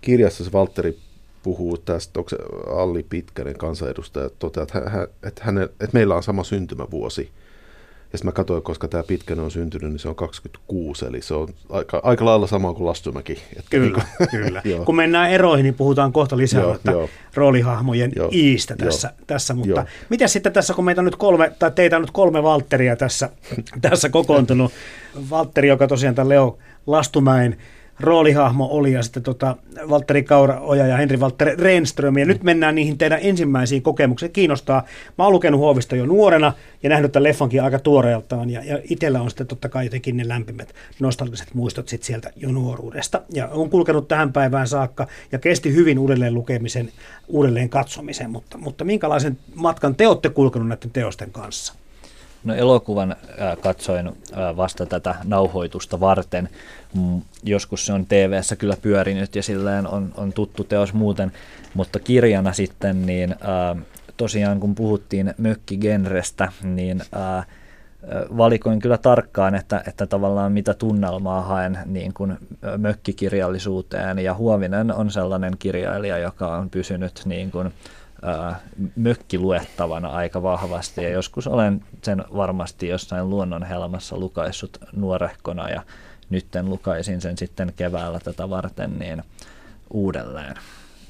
[0.01, 0.99] kirjassa se Valtteri
[1.47, 2.31] puhuu tästä, onko
[2.77, 7.31] Alli Pitkänen kansanedustaja, toteaa, että, hän, että, häne, että meillä on sama syntymävuosi.
[8.13, 11.35] Ja sitten mä katsoin, koska tämä Pitkänen on syntynyt, niin se on 26, eli se
[11.35, 13.33] on aika, aika lailla sama kuin Lastumäki.
[13.33, 14.63] Että Kyllä, niin kyllä.
[14.65, 14.85] Joo.
[14.85, 17.09] Kun mennään eroihin, niin puhutaan kohta lisää Joo, joo.
[17.35, 19.85] roolihahmojen Joo, iistä joo, tässä, tässä mutta joo.
[20.09, 23.31] miten sitten tässä, kun meitä on nyt kolme, tai teitä on nyt kolme Valtteria tässä,
[23.83, 24.73] tässä kokoontunut,
[25.31, 27.57] Valtteri, joka tosiaan tämän Leo Lastumäen
[28.01, 29.57] roolihahmo oli, ja sitten tota
[29.89, 34.33] Valtteri Kauraoja ja Henri Valtteri Renström, ja nyt mennään niihin teidän ensimmäisiin kokemuksiin.
[34.33, 34.85] Kiinnostaa.
[35.19, 39.21] Mä oon lukenut Huovista jo nuorena, ja nähnyt tämän leffankin aika tuoreeltaan, ja, ja itsellä
[39.21, 43.23] on sitten totta kai jotenkin ne lämpimät nostalgiset muistot sit sieltä jo nuoruudesta.
[43.35, 46.89] Ja on kulkenut tähän päivään saakka, ja kesti hyvin uudelleen lukemisen,
[47.29, 51.75] uudelleen katsomisen, mutta, mutta minkälaisen matkan te olette kulkenut näiden teosten kanssa?
[52.47, 56.49] No elokuvan äh, katsoin äh, vasta tätä nauhoitusta varten.
[56.95, 61.33] Mm, joskus se on TV-ssä kyllä pyörinyt ja silleen on, on tuttu teos muuten,
[61.75, 63.85] mutta kirjana sitten niin äh,
[64.17, 67.03] tosiaan kun puhuttiin mökkigenrestä, niin
[68.37, 72.39] valikoin kyllä tarkkaan, että, että tavallaan mitä tunnelmaa haen niin kuin
[72.79, 74.19] mökkikirjallisuuteen.
[74.19, 77.73] Ja Huovinen on sellainen kirjailija, joka on pysynyt niin kuin,
[78.27, 78.55] ö,
[78.97, 81.03] mökkiluettavana aika vahvasti.
[81.03, 85.83] Ja joskus olen sen varmasti jossain luonnonhelmassa lukaissut nuorehkona ja
[86.31, 89.23] nytten lukaisin sen sitten keväällä tätä varten niin
[89.91, 90.55] uudelleen.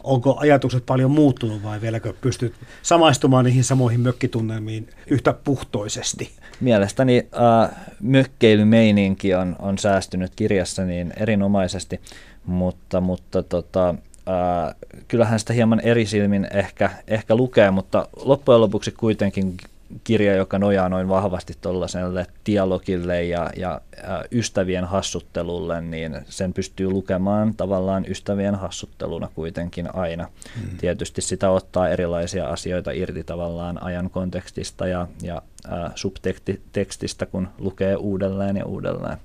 [0.05, 6.33] Onko ajatukset paljon muuttunut vai vieläkö pystyt samaistumaan niihin samoihin mökkitunnelmiin yhtä puhtoisesti?
[6.61, 12.01] Mielestäni äh, mökkeilymeininki on, on säästynyt kirjassa niin erinomaisesti,
[12.45, 13.95] mutta, mutta tota,
[14.29, 14.75] äh,
[15.09, 19.57] kyllähän sitä hieman eri silmin ehkä, ehkä lukee, mutta loppujen lopuksi kuitenkin
[20.05, 26.91] kirja, joka nojaa noin vahvasti tuollaiselle dialogille ja, ja äh, ystävien hassuttelulle, niin sen pystyy
[26.91, 30.29] lukemaan tavallaan ystävien hassutteluna kuitenkin aina.
[30.57, 30.77] Mm.
[30.77, 37.97] Tietysti sitä ottaa erilaisia asioita irti tavallaan ajan kontekstista ja, ja äh, subtekstistä, kun lukee
[37.97, 39.19] uudelleen ja uudelleen.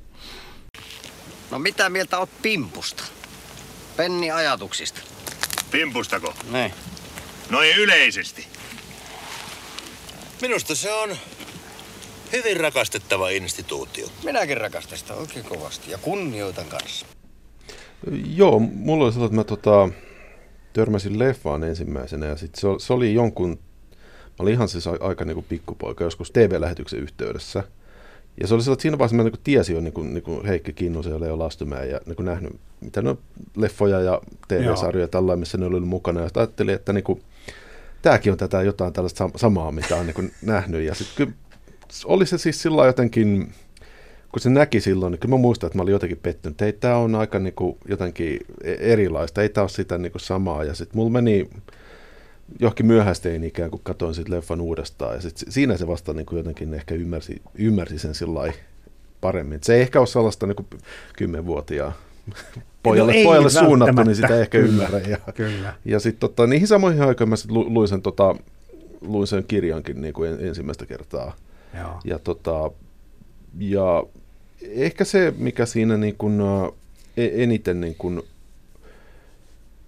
[1.52, 3.04] No mitä mieltä oot pimpusta?
[3.98, 5.00] Penni ajatuksista.
[5.72, 6.34] Pimpustako?
[6.52, 6.74] Niin.
[7.50, 8.48] Noin yleisesti.
[10.42, 11.10] Minusta se on
[12.34, 14.08] hyvin rakastettava instituutio.
[14.24, 17.06] Minäkin rakastan sitä oikein kovasti ja kunnioitan kanssa.
[18.36, 19.90] Joo, mulla oli sellainen, että mä tota,
[20.74, 23.60] törmäsin leffaan ensimmäisenä ja sit se, oli- se oli jonkun,
[23.92, 27.64] mä olin ihan siis aika niinku pikkupoika joskus TV-lähetyksen yhteydessä.
[28.42, 31.14] Ja se oli sellainen, että siinä vaiheessa mä niinku tiesin jo niinku, niinku Heikki Kinnusen
[31.14, 33.16] ja Leo Lastumäen ja niinku nähnyt, mitä ne
[33.56, 36.22] leffoja ja TV-sarjoja tällä missä ne oli mukana.
[36.22, 37.22] Ja ajattelin, että niinku,
[38.02, 40.82] tämäkin on tätä jotain tällaista sam- samaa, mitä on niinku nähnyt.
[40.82, 41.36] Ja sitten
[42.06, 43.52] oli se siis sillä jotenkin,
[44.32, 46.62] kun se näki silloin, niin kyllä mä muistan, että mä olin jotenkin pettynyt.
[46.62, 50.22] Ei tämä on aika niin kuin, jotenkin e- erilaista, ei tämä ole sitä niin kuin
[50.22, 50.64] samaa.
[50.64, 51.50] Ja sitten mulla meni
[52.60, 55.16] johonkin myöhäisteen ikään kuin katsoin sitten leffan uudestaan.
[55.16, 58.54] Ja sit siinä se vasta niin kuin jotenkin ehkä ymmärsi, ymmärsi sen sillä
[59.22, 59.56] paremmin.
[59.56, 60.68] Et se ei ehkä ole sellaista niin kuin
[61.18, 61.94] kymmenvuotiaan
[62.84, 65.00] pojalle, No ei pojalle suunnattu, niin sitä ehkä Kyllä, ymmärrä.
[65.00, 65.74] Ja, kyllä.
[65.86, 68.36] ja sitten tota, niihin samoihin aikoihin mä sit lu, luin, sen, tota,
[69.02, 71.36] luin sen kirjankin niin kuin en, ensimmäistä kertaa.
[71.80, 72.00] Joo.
[72.04, 72.72] Ja, tota,
[73.60, 74.04] ja
[74.62, 76.72] ehkä se, mikä siinä niin kuin, ä,
[77.18, 78.22] e- eniten niin kuin,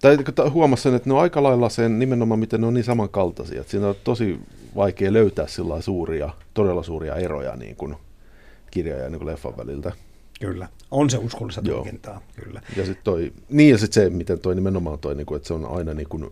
[0.04, 2.84] tai kun huomasi sen, että ne on aika lailla sen nimenomaan, miten ne on niin
[2.84, 3.60] samankaltaisia.
[3.60, 4.40] Että siinä on tosi
[4.76, 7.96] vaikea löytää sillä suuria, todella suuria eroja niin kuin
[8.70, 9.92] kirjan ja niin kuin leffan väliltä.
[10.40, 12.60] Kyllä, on se uskollista tulkintaa, kyllä.
[12.76, 15.54] Ja sitten toi, niin ja sitten se, miten toi nimenomaan toi, niin kuin, että se
[15.54, 16.24] on aina niin kuin,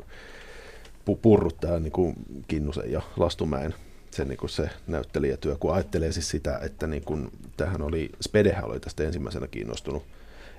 [1.10, 2.14] pu- purrut tämä niin kuin
[2.48, 3.74] Kinnusen ja Lastumäen
[4.10, 8.64] se, niin kuin se näyttelijätyö, kun ajattelee siis sitä, että niin kuin, tähän oli, Spedehän
[8.64, 10.02] oli tästä ensimmäisenä kiinnostunut.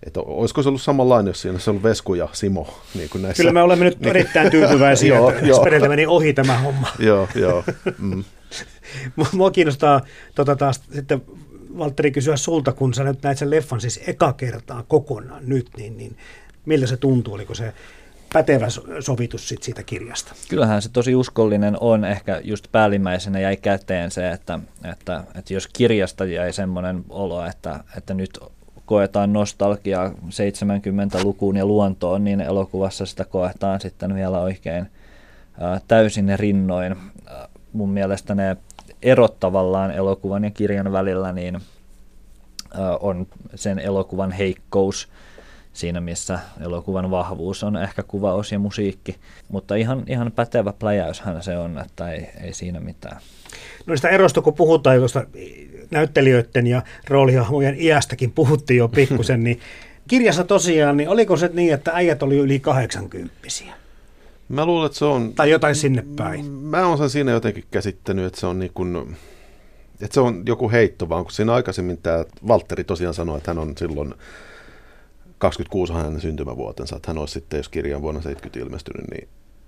[0.07, 3.41] Että olisiko se ollut samanlainen, jos siinä olisi ollut Vesku ja Simo niin kuin näissä.
[3.43, 5.59] Kyllä me olemme nyt erittäin tyytyväisiä, Joo, että joo.
[5.59, 6.87] Spedeltä meni ohi tämä homma.
[6.99, 7.63] Joo, joo.
[7.97, 8.23] Mm.
[9.33, 10.01] Mua- kiinnostaa
[10.35, 11.21] tota taas sitten
[11.77, 15.97] Valtteri kysyä sulta, kun sä nyt näit sen leffan siis eka kertaa kokonaan nyt, niin,
[15.97, 16.17] niin
[16.65, 17.33] miltä se tuntuu?
[17.33, 17.73] Oliko se
[18.33, 20.33] pätevä so- sovitus sit siitä kirjasta?
[20.49, 22.05] Kyllähän se tosi uskollinen on.
[22.05, 24.59] Ehkä just päällimmäisenä jäi käteen se, että,
[24.91, 28.39] että, että jos kirjasta jäi semmoinen olo, että, että nyt
[28.85, 34.87] koetaan nostalgiaa 70-lukuun ja luontoon, niin elokuvassa sitä koetaan sitten vielä oikein
[35.87, 36.95] täysin rinnoin.
[37.73, 38.57] Mun mielestä ne
[39.01, 41.59] erot tavallaan elokuvan ja kirjan välillä niin
[42.99, 45.09] on sen elokuvan heikkous
[45.73, 49.15] siinä, missä elokuvan vahvuus on ehkä kuvaus ja musiikki.
[49.49, 53.17] Mutta ihan, ihan pätevä pläjäyshän se on, että ei, ei siinä mitään.
[53.85, 55.25] No sitä erosta, kun puhutaan tuosta
[55.91, 59.59] näyttelijöiden ja roolihahmojen iästäkin puhuttiin jo pikkusen, niin
[60.07, 63.33] kirjassa tosiaan, niin oliko se niin, että äijät oli yli 80
[64.49, 65.33] Mä luulen, että se on...
[65.33, 66.45] Tai jotain sinne päin.
[66.45, 69.15] Mä oon sen siinä jotenkin käsittänyt, että se on niin kuin,
[70.01, 73.57] että se on joku heitto, vaan kun siinä aikaisemmin tämä Valtteri tosiaan sanoi, että hän
[73.57, 74.13] on silloin
[75.37, 79.27] 26 hänen syntymävuotensa, että hän olisi sitten, jos kirja on vuonna 70 ilmestynyt, niin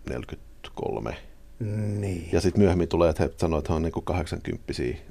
[0.10, 1.18] 43.
[2.00, 2.30] Niin.
[2.32, 4.64] Ja sitten myöhemmin tulee, että he sanoo, että hän on niin 80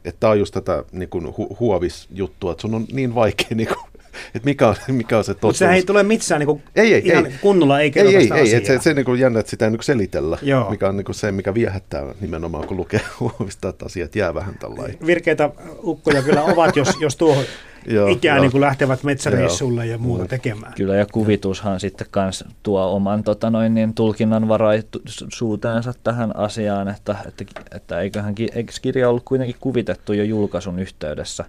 [0.05, 3.69] Että tämä on just tätä niin kuin hu- huovisjuttua, että sun on niin vaikea niin
[3.69, 3.79] kuin,
[4.35, 5.49] että mikä on, mikä on se totuus.
[5.49, 7.33] Mutta sehän ei tule missään niin kuin ei, ei, ihan ei.
[7.41, 9.79] kunnolla, ei ei, ei, ei, ei, se, se niin kuin jännä, että sitä ei niin
[9.79, 10.71] kuin selitellä, Joo.
[10.71, 14.55] mikä on niin kuin se, mikä viehättää nimenomaan, kun lukee huovista, että asiat jää vähän
[14.59, 14.99] tällainen.
[15.07, 15.51] Virkeitä
[15.85, 17.45] ukkoja kyllä ovat, jos, jos tuohon
[17.87, 18.42] Joo, ikään joo.
[18.42, 20.73] niin kuin lähtevät metsäreissulle ja muuta tekemään.
[20.77, 27.44] Kyllä ja kuvitushan sitten kans tuo oman tota noin, niin tulkinnanvaraisuuteensa tähän asiaan, että, että,
[27.75, 31.44] että eiköhän eikö kirja ollut kuitenkin kuvitettu jo julkaisun yhteydessä,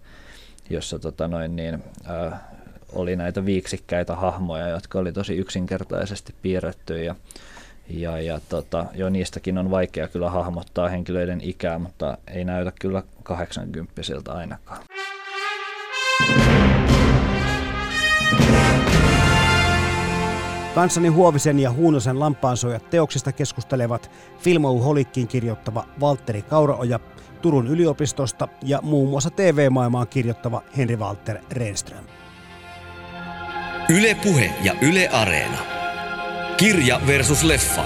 [0.69, 2.39] jossa tota noin, niin, äh,
[2.93, 7.15] oli näitä viiksikkäitä hahmoja, jotka oli tosi yksinkertaisesti piirretty ja
[7.89, 13.03] ja, ja tota, jo niistäkin on vaikea kyllä hahmottaa henkilöiden ikää, mutta ei näytä kyllä
[13.23, 13.93] 80
[14.27, 14.81] ainakaan.
[20.75, 26.99] Kanssani Huovisen ja Huunosen lampaansuojat teoksista keskustelevat Filmou Holikkiin kirjoittava Valtteri Kauraoja
[27.41, 32.03] Turun yliopistosta ja muun muassa TV-maailmaan kirjoittava Henri Walter Renström.
[33.89, 35.57] Yle Puhe ja Yle Areena.
[36.57, 37.85] Kirja versus leffa.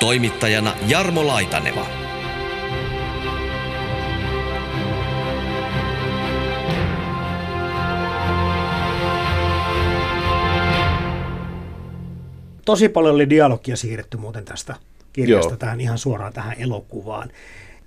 [0.00, 2.07] Toimittajana Jarmo Laitaneva.
[12.68, 14.74] Tosi paljon oli dialogia siirretty muuten tästä
[15.12, 15.56] kirjasta Joo.
[15.56, 17.30] tähän ihan suoraan tähän elokuvaan.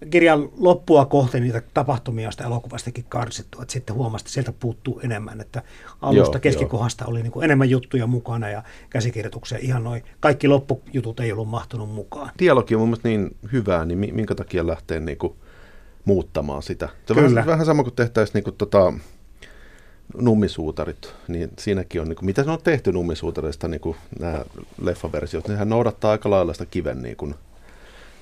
[0.09, 4.99] Kirjan loppua kohti niitä tapahtumia on sitä elokuvastakin karsittu, että sitten huomasi, että sieltä puuttuu
[4.99, 5.61] enemmän, että
[6.01, 10.03] alusta Joo, keskikohdasta oli niin kuin enemmän juttuja mukana ja käsikirjoituksia ihan noin.
[10.19, 12.31] Kaikki loppujutut ei ollut mahtunut mukaan.
[12.39, 15.33] Dialogi on mun mielestä niin hyvää, niin mi- minkä takia lähtee niin kuin
[16.05, 16.89] muuttamaan sitä.
[17.05, 18.93] Se on vähän, vähän sama kuin tehtäisiin niin kuin tota,
[20.17, 24.45] nummisuutarit, niin siinäkin on, niin kuin, mitä se on tehty nummisuutareista, niin kuin nämä
[24.81, 27.35] leffaversiot, nehän noudattaa aika lailla sitä kiven niin kuin,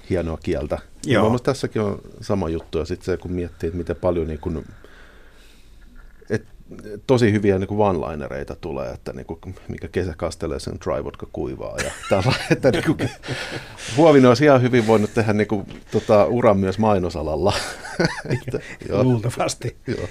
[0.10, 0.80] hienoa kieltä.
[1.06, 1.24] Joo.
[1.24, 4.40] mun mielestä tässäkin on sama juttu, ja sitten se, kun miettii, että miten paljon niin
[4.40, 4.66] kuin,
[6.30, 6.46] et,
[7.08, 11.28] tosi hyviä niin kuin one-linereita tulee, että niin kuin, mikä kesä kastelee sen dry vodka
[11.34, 11.78] kuivaa.
[11.78, 13.10] Ja tällä, että niin kuin,
[13.98, 17.54] Huovinen olisi ihan hyvin voinut tehdä niin kuin, tota, uran myös mainosalalla.
[18.42, 19.78] että, joo, Luultavasti.
[19.88, 20.08] joo.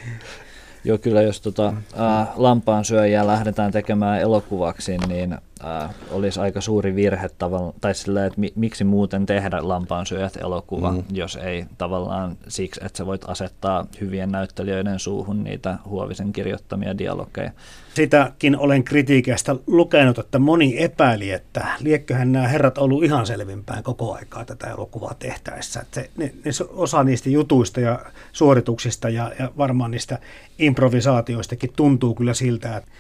[0.88, 5.32] Joo, kyllä jos tota, äh, lampaan syöjää lähdetään tekemään elokuvaksi, niin
[5.64, 10.36] äh, olisi aika suuri virhe tavallaan, tai sillä, että mi, miksi muuten tehdä lampaan syöjät
[10.36, 11.04] elokuva, mm.
[11.12, 17.50] jos ei tavallaan siksi, että sä voit asettaa hyvien näyttelijöiden suuhun niitä Huovisen kirjoittamia dialogeja.
[17.94, 24.14] Sitäkin olen kritiikeistä lukenut, että moni epäili, että liekköhän nämä herrat ollut ihan selvinpäin koko
[24.14, 25.80] aikaa tätä elokuvaa tehtäessä.
[25.80, 27.98] Että se, ne, ne, osa niistä jutuista ja
[28.32, 30.18] suorituksista ja, ja varmaan niistä
[30.58, 32.90] improvisaatioistakin tuntuu kyllä siltä, että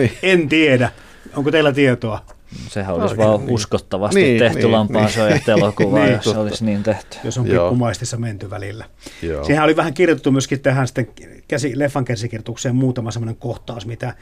[0.00, 0.12] Niin.
[0.22, 0.90] en tiedä.
[1.36, 2.20] Onko teillä tietoa?
[2.68, 3.50] Sehän olisi No, vaan niin.
[3.54, 5.94] uskottavasti Niin, tehty niin, lampaan niin.
[5.94, 7.18] Niin, jos se olisi niin tehty.
[7.24, 8.84] jos on pikkumaistissa menty välillä.
[9.22, 9.44] Joo.
[9.44, 11.08] Siihen oli vähän kirjoitettu myöskin tähän sitten
[11.48, 14.14] käsi, leffan käsikirjoitukseen muutama semmoinen kohtaus, mitä,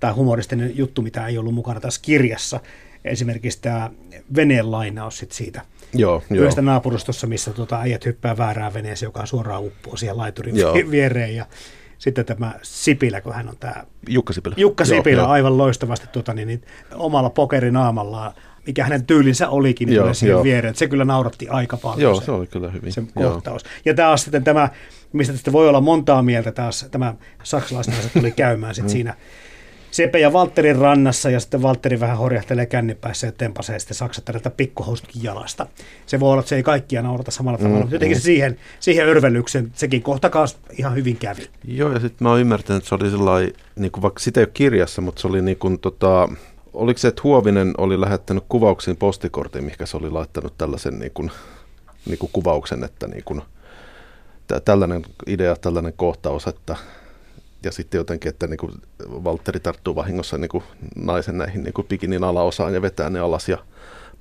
[0.00, 2.60] tai humoristinen juttu, mitä ei ollut mukana tässä kirjassa.
[3.04, 3.90] Esimerkiksi tämä
[4.36, 5.60] veneen lainaus sit siitä
[5.94, 6.40] Joo, joo.
[6.42, 10.74] yhdestä naapurustossa, missä tota, äijät hyppää väärään veneeseen, joka suoraan uppoo siihen laiturin Joo.
[10.90, 11.36] viereen.
[11.36, 11.46] Ja
[12.02, 14.54] sitten tämä Sipilä, kun hän on tämä Jukka Sipilä.
[14.58, 15.30] Jukka Joo, Sipilä joo.
[15.30, 16.62] aivan loistavasti tota, niin, niin,
[16.94, 18.34] omalla pokerinaamalla,
[18.66, 20.42] mikä hänen tyylinsä olikin, niin Joo, siihen joo.
[20.42, 20.74] viereen.
[20.74, 22.00] Se kyllä nauratti aika paljon.
[22.00, 22.92] Joo, se se oli kyllä hyvin.
[22.92, 23.32] se Joo.
[23.32, 23.64] kohtaus.
[23.84, 24.68] Ja taas sitten tämä,
[25.12, 29.14] mistä sitten voi olla montaa mieltä taas, tämä saksalaisnaiset tuli käymään sitten siinä
[29.92, 35.22] Sepe ja Valtterin rannassa ja sitten Valtteri vähän horjahtelee kännipäissä ja tempasee sitten saksattarilta pikkuhousutkin
[35.22, 35.66] jalasta.
[36.06, 39.08] Se voi olla, että se ei kaikkia naurata samalla tavalla, mutta jotenkin se siihen, siihen
[39.08, 41.48] örvellykseen sekin kohta kanssa ihan hyvin kävi.
[41.64, 44.44] Joo, ja sitten mä oon ymmärtänyt, että se oli sellainen, niin kuin, vaikka sitä ei
[44.44, 46.28] ole kirjassa, mutta se oli niin kuin, tota,
[46.72, 51.30] oliko se, että Huovinen oli lähettänyt kuvauksiin postikortin, mikä se oli laittanut tällaisen niin kuin,
[52.06, 53.42] niin kuin kuvauksen, että niin kuin,
[54.46, 56.76] tä- tällainen idea, tällainen kohtaus, että
[57.64, 58.72] ja sitten jotenkin, että niin kuin
[59.08, 60.64] Valtteri tarttuu vahingossa niin kuin
[60.96, 63.58] naisen näihin niin kuin pikinin alaosaan ja vetää ne alas ja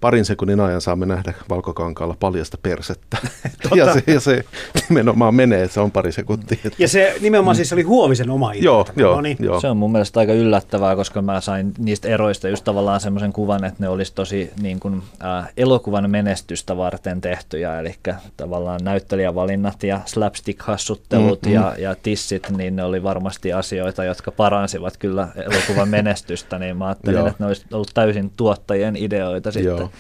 [0.02, 3.18] parin sekunnin ajan saamme nähdä valkokankaalla paljasta persettä.
[3.76, 4.44] ja, se, ja se
[4.90, 6.58] nimenomaan menee, että se on pari sekuntia.
[6.80, 8.64] Ja se nimenomaan siis oli Huovisen oma idea.
[8.64, 9.38] Joo, joo, no niin.
[9.40, 9.60] joo.
[9.60, 13.64] Se on mun mielestä aika yllättävää, koska mä sain niistä eroista just tavallaan semmoisen kuvan,
[13.64, 17.96] että ne olisi tosi niin kuin, äh, elokuvan menestystä varten tehtyjä, eli
[18.38, 24.98] tavallaan näyttelijävalinnat ja slapstick-hassuttelut mm, ja, ja tissit, niin ne oli varmasti asioita, jotka paransivat
[24.98, 27.28] kyllä elokuvan menestystä, niin mä ajattelin, Joo.
[27.28, 29.78] että ne olisi ollut täysin tuottajien ideoita sitten.
[29.78, 29.91] Joo.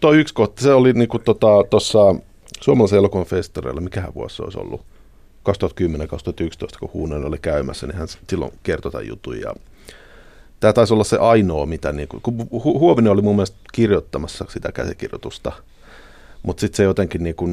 [0.00, 2.14] Tuo yksi kohta, se oli niinku tuossa tota,
[2.60, 4.80] suomalaisen elokuvan festareilla, mikähän vuosi se olisi ollut,
[5.48, 9.40] 2010-2011, kun Huunen oli käymässä, niin hän silloin kertoi tämän jutun.
[9.40, 9.54] Ja
[10.60, 14.72] tämä taisi olla se ainoa, mitä, niinku, kun Hu- Huovinen oli mun mielestä kirjoittamassa sitä
[14.72, 15.52] käsikirjoitusta,
[16.42, 17.46] mutta sitten se jotenkin, niinku,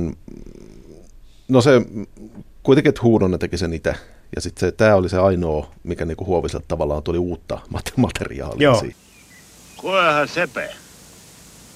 [1.47, 1.81] no se
[2.63, 3.95] kuitenkin, että Huunonen teki sen itse.
[4.35, 8.79] Ja sitten tämä oli se ainoa, mikä niinku Huoviselle tavallaan tuli uutta mate- materiaalia Joo.
[8.79, 8.95] siihen.
[9.77, 10.69] Kuulehan Sepe.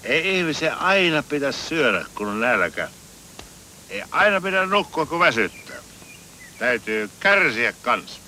[0.09, 2.87] Ei ihmisen aina pidä syödä, kun on nälkä.
[3.89, 5.75] Ei aina pidä nukkua, kun väsyttää.
[6.59, 8.19] Täytyy kärsiä kans.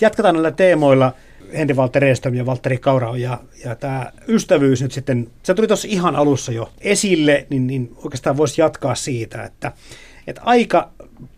[0.00, 1.12] Jatketaan näillä teemoilla.
[1.52, 5.88] Henri Walter Eström ja Valtteri Kaurao ja, ja tämä ystävyys nyt sitten, se tuli tuossa
[5.90, 9.72] ihan alussa jo esille, niin, niin oikeastaan voisi jatkaa siitä, että,
[10.26, 10.90] että aika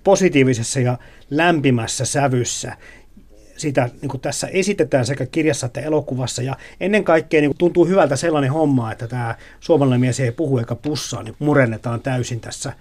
[0.04, 0.98] positiivisessa ja
[1.30, 2.76] lämpimässä sävyssä
[3.62, 6.42] sitä niin kuin tässä esitetään sekä kirjassa että elokuvassa.
[6.42, 10.58] Ja ennen kaikkea niin kuin tuntuu hyvältä sellainen homma, että tämä suomalainen mies ei puhu
[10.58, 12.72] eikä pussaa, niin murennetaan täysin tässä.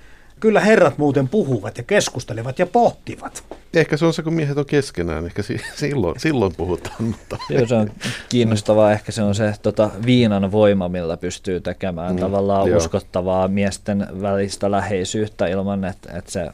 [0.42, 3.44] Kyllä herrat muuten puhuvat ja keskustelevat ja pohtivat.
[3.74, 7.68] Ehkä se on se, kun miehet on keskenään, ehkä si- silloin, silloin puhutaan, mutta Joo,
[7.68, 7.92] se on
[8.30, 8.92] kiinnostavaa.
[8.92, 12.78] Ehkä se on se tota, viinan voima, millä pystyy tekemään mm, tavallaan joo.
[12.78, 16.52] uskottavaa miesten välistä läheisyyttä ilman, että, että se äh,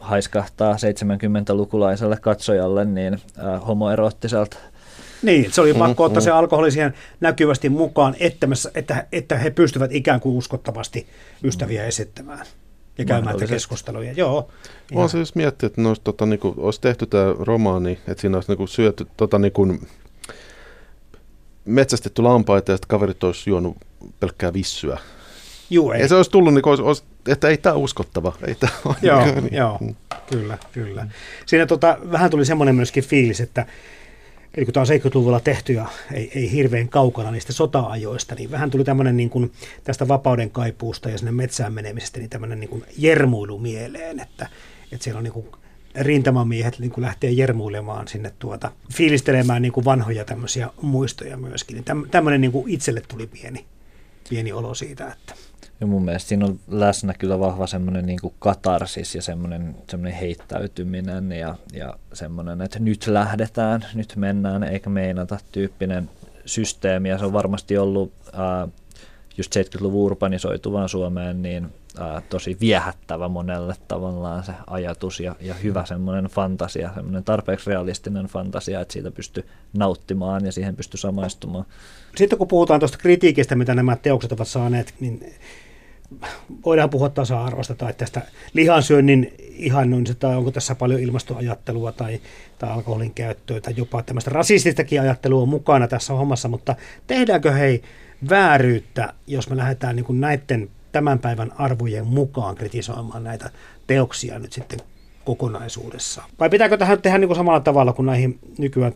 [0.00, 4.56] haiskahtaa 70-lukulaiselle katsojalle niin äh, homoeroottiselta.
[5.22, 9.50] Niin, se oli pakko ottaa se alkoholi siihen näkyvästi mukaan, että, me, että, että he
[9.50, 11.06] pystyvät ikään kuin uskottavasti
[11.44, 12.46] ystäviä esittämään
[12.98, 14.12] ja käymään keskusteluja.
[14.12, 14.50] Joo.
[14.94, 18.50] on se jos miettii, että olisi, tota, niinku, olisi tehty tämä romaani, että siinä olisi
[18.50, 19.78] niinku, syöty tota, niinku,
[21.64, 23.76] metsästetty lampaita ja sitten kaverit olisi juonut
[24.20, 24.98] pelkkää vissyä.
[25.70, 26.00] Juu, ei.
[26.00, 28.32] Ja se olisi tullut, niin olisi, olisi, että ei tämä uskottava.
[28.46, 29.80] Ei tää ole, Joo, niin, joo,
[30.30, 31.06] kyllä, kyllä.
[31.46, 33.66] Siinä tota, vähän tuli semmoinen myöskin fiilis, että
[34.54, 38.70] eli kun tämä on 70-luvulla tehty ja ei, ei hirveän kaukana niistä sota-ajoista, niin vähän
[38.70, 39.52] tuli tämmöinen niin kuin
[39.84, 44.48] tästä vapauden kaipuusta ja sinne metsään menemisestä, niin tämmöinen niin kuin jermuilu mieleen, että,
[44.92, 45.46] että siellä on niin kuin
[45.94, 51.74] rintamamiehet niin kuin lähtee jermuilemaan sinne tuota, fiilistelemään niin kuin vanhoja tämmöisiä muistoja myöskin.
[51.74, 53.64] Niin täm, tämmöinen niin kuin itselle tuli pieni,
[54.30, 55.34] pieni olo siitä, että
[55.80, 61.32] Ja mun mielestä siinä on läsnä kyllä vahva semmoinen niin katarsis ja semmoinen, semmoinen heittäytyminen
[61.32, 66.10] ja, ja semmoinen, että nyt lähdetään, nyt mennään eikä meinata tyyppinen
[66.46, 67.08] systeemi.
[67.08, 68.68] Ja se on varmasti ollut ää,
[69.36, 71.68] just 70-luvun urbanisoituvaan Suomeen niin
[71.98, 78.26] ää, tosi viehättävä monelle tavallaan se ajatus ja, ja hyvä semmoinen fantasia, semmoinen tarpeeksi realistinen
[78.26, 81.64] fantasia, että siitä pystyy nauttimaan ja siihen pystyy samaistumaan.
[82.16, 85.34] Sitten kun puhutaan tuosta kritiikistä, mitä nämä teokset ovat saaneet, niin
[86.64, 88.22] voidaan puhua tasa-arvosta tai tästä
[88.54, 92.20] lihansyönnin ihannoinnista, tai onko tässä paljon ilmastoajattelua tai,
[92.58, 97.82] tai alkoholin käyttöä tai jopa tämmöistä rasististakin ajattelua mukana tässä hommassa, mutta tehdäänkö hei
[98.30, 103.50] vääryyttä, jos me lähdetään niin näiden tämän päivän arvojen mukaan kritisoimaan näitä
[103.86, 104.80] teoksia nyt sitten
[105.24, 106.30] kokonaisuudessaan?
[106.40, 108.92] Vai pitääkö tähän tehdä niin kuin samalla tavalla kuin näihin nykyään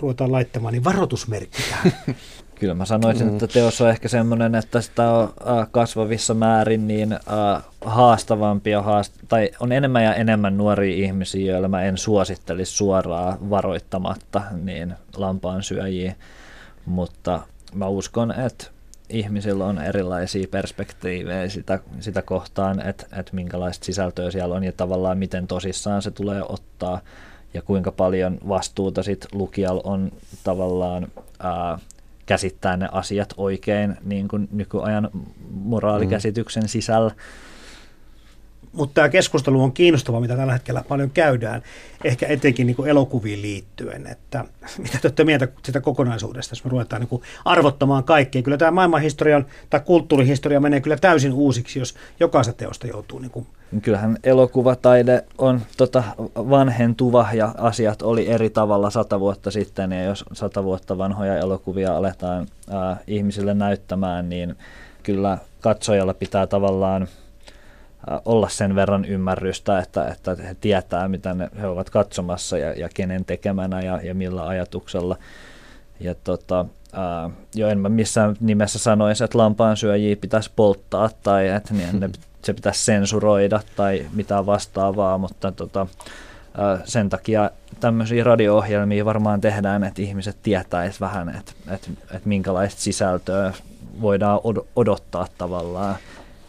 [0.00, 1.92] ruvetaan laittamaan, niin varoitusmerkki tähän?
[2.60, 5.32] Kyllä mä sanoisin, että teos on ehkä semmoinen, että sitä on
[5.70, 7.18] kasvavissa määrin niin
[7.84, 13.50] haastavampi ja haast- tai on enemmän ja enemmän nuoria ihmisiä, joille mä en suosittelisi suoraan
[13.50, 16.14] varoittamatta niin lampaan syöjiä,
[16.86, 17.40] mutta
[17.74, 18.66] mä uskon, että
[19.08, 25.18] ihmisillä on erilaisia perspektiivejä sitä, sitä kohtaan, että, että minkälaista sisältöä siellä on ja tavallaan
[25.18, 27.00] miten tosissaan se tulee ottaa
[27.54, 30.12] ja kuinka paljon vastuuta sit lukijalla on
[30.44, 31.78] tavallaan ää,
[32.26, 35.10] käsittää ne asiat oikein niin kuin nykyajan
[35.50, 37.10] moraalikäsityksen sisällä.
[38.76, 41.62] Mutta tämä keskustelu on kiinnostava, mitä tällä hetkellä paljon käydään,
[42.04, 44.44] ehkä etenkin niin kuin elokuviin liittyen, että
[44.82, 48.42] mitä te olette mieltä sitä kokonaisuudesta, jos me ruvetaan niin kuin arvottamaan kaikkea.
[48.42, 53.46] Kyllä tämä maailmanhistorian tai kulttuurihistoria menee kyllä täysin uusiksi, jos jokaisesta teosta joutuu niin kuin
[53.82, 56.04] Kyllähän elokuvataide on tota
[56.36, 61.96] vanhentuva ja asiat oli eri tavalla sata vuotta sitten ja jos sata vuotta vanhoja elokuvia
[61.96, 64.56] aletaan ää, ihmisille näyttämään, niin
[65.02, 67.08] kyllä katsojalla pitää tavallaan
[68.24, 72.88] olla sen verran ymmärrystä, että, että he tietää, mitä ne, he ovat katsomassa ja, ja
[72.94, 75.16] kenen tekemänä ja, ja millä ajatuksella.
[76.00, 81.74] Ja tota, ää, jo en mä missään nimessä sanoisi, että lampaansyöjiä pitäisi polttaa tai että
[81.74, 82.10] niin, ne,
[82.44, 85.86] se pitäisi sensuroida tai mitään vastaavaa, mutta tota,
[86.58, 87.50] ää, sen takia
[87.80, 93.52] tämmöisiä radio-ohjelmia varmaan tehdään, että ihmiset tietäisivät vähän, että, että, että minkälaista sisältöä
[94.00, 95.96] voidaan od- odottaa tavallaan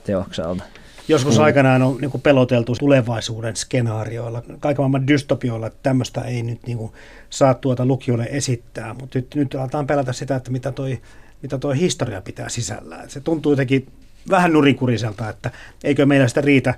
[0.03, 0.63] teokselta.
[1.07, 1.43] Joskus mm.
[1.43, 6.91] aikanaan on niin peloteltu tulevaisuuden skenaarioilla, kaiken maailman dystopioilla, että tämmöistä ei nyt niin kuin,
[7.29, 11.01] saa tuota lukijoille esittää, mutta nyt, nyt aletaan pelätä sitä, että mitä toi,
[11.41, 13.09] mitä toi historia pitää sisällään.
[13.09, 13.87] Se tuntuu jotenkin
[14.29, 15.51] vähän nurinkuriselta, että
[15.83, 16.73] eikö meillä sitä riitä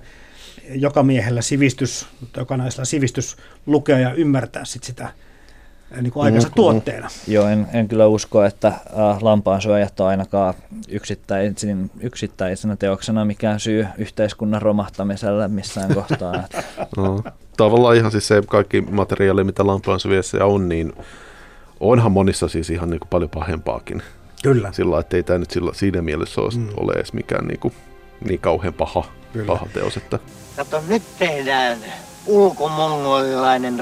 [0.69, 2.07] joka miehellä sivistys,
[2.38, 5.13] joka naisella sivistys lukea ja ymmärtää sit sitä
[6.02, 7.08] niin kuin aikansa mm, tuotteena.
[7.08, 8.84] Mm, joo, en, en kyllä usko, että äh,
[9.22, 10.54] lampaansuojat on ainakaan
[10.90, 16.34] yksittäisin, yksittäisenä teoksena mikään syy yhteiskunnan romahtamiselle missään kohtaa.
[16.98, 17.24] no,
[17.58, 20.94] tavallaan ihan siis se kaikki materiaali, mitä lampaansuojassa on, niin
[21.80, 24.04] onhan monissa siis ihan niin kuin paljon pahempaakin.
[24.44, 24.72] Kyllä.
[24.72, 26.70] Sillä että ei tämä nyt sillä, siinä mielessä ole, mm.
[26.78, 27.74] ole edes mikään niin, kuin,
[28.30, 29.06] niin kauhean paha,
[29.48, 29.98] paha teos.
[29.98, 30.20] Että...
[30.56, 31.78] Kato, nyt tehdään
[32.26, 33.80] ulkomongolilainen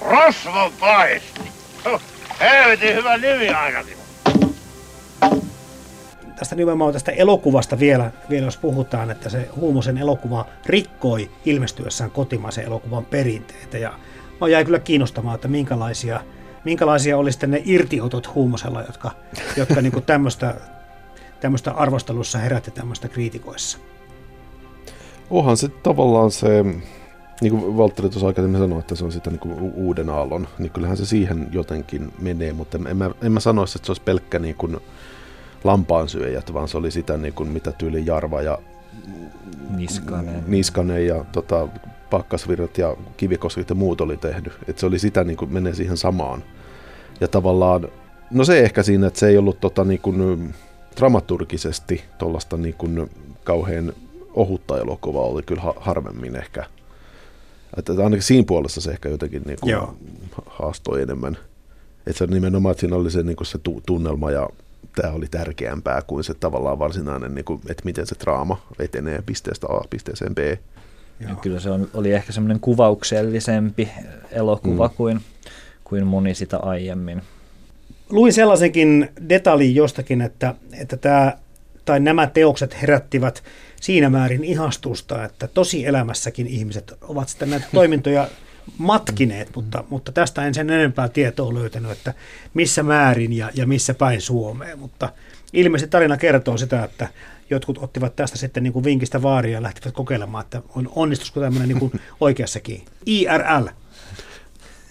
[0.00, 1.40] rosvonpaisti.
[1.84, 2.20] Rosvonpaisti!
[2.40, 3.96] Helvetin hyvä nimi ainakin.
[6.38, 12.64] Tästä nimenomaan tästä elokuvasta vielä, vielä, jos puhutaan, että se Huumosen elokuva rikkoi ilmestyessään kotimaisen
[12.64, 13.78] elokuvan perinteitä.
[13.78, 13.92] Ja
[14.40, 16.20] mä jäin kyllä kiinnostamaan, että minkälaisia,
[16.64, 19.10] minkälaisia oli sitten ne irtiotot Huumosella, jotka,
[19.56, 20.54] jotka niin tämmöistä,
[21.40, 23.78] tämmöistä arvostelussa herätti tämmöistä kriitikoissa.
[25.30, 26.64] Onhan se tavallaan se,
[27.40, 30.72] niin kuin Valtteri tuossa aikaisemmin sanoi, että se on sitä niin kuin uuden aallon, niin
[30.72, 34.38] kyllähän se siihen jotenkin menee, mutta en mä, en mä sanoisi, että se olisi pelkkä
[34.38, 34.76] niin kuin
[35.64, 38.58] lampaansyöjät, vaan se oli sitä, niin kuin, mitä tyyli Jarva ja
[39.76, 41.68] Niskanen, Niskanen ja tota,
[42.10, 44.52] Pakkasvirrat ja Kivikoskit ja muut oli tehnyt.
[44.68, 46.44] Että se oli sitä, niin kuin menee siihen samaan.
[47.20, 47.88] Ja tavallaan,
[48.30, 50.54] no se ehkä siinä, että se ei ollut tota, niin kuin,
[50.96, 53.10] dramaturgisesti tuollaista niin kuin,
[53.44, 53.92] kauhean
[54.34, 56.64] ohutta elokuvaa oli kyllä harvemmin ehkä
[57.76, 59.76] että ainakin siinä puolessa se ehkä jotenkin niin kuin
[60.46, 61.38] haastoi enemmän.
[62.06, 64.48] Että se nimenomaan, että siinä oli se, niin kuin se tunnelma ja
[64.96, 69.66] tämä oli tärkeämpää kuin se tavallaan varsinainen, niin kuin, että miten se draama etenee pisteestä
[69.66, 70.38] A pisteeseen B.
[71.20, 73.88] Ja kyllä se on, oli ehkä semmoinen kuvauksellisempi
[74.30, 74.94] elokuva mm.
[74.96, 75.20] kuin,
[75.84, 77.22] kuin moni sitä aiemmin.
[78.10, 81.38] Luin sellaisenkin detaljin jostakin, että, että tämä,
[81.84, 83.42] tai nämä teokset herättivät
[83.80, 88.28] siinä määrin ihastusta, että tosi elämässäkin ihmiset ovat sitten näitä toimintoja
[88.78, 92.14] matkineet, mutta, mutta tästä en sen enempää tietoa löytänyt, että
[92.54, 95.08] missä määrin ja, ja missä päin Suomeen, mutta
[95.52, 97.08] ilmeisesti tarina kertoo sitä, että
[97.50, 101.68] jotkut ottivat tästä sitten niin kuin vinkistä vaaria ja lähtivät kokeilemaan, että on onnistusko tämmöinen
[101.68, 102.84] niin kuin oikeassakin.
[103.06, 103.66] IRL.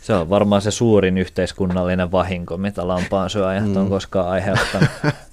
[0.01, 3.89] Se on varmaan se suurin yhteiskunnallinen vahinko, mitä lampaan syöjät on mm.
[3.89, 4.89] koskaan aiheuttanut.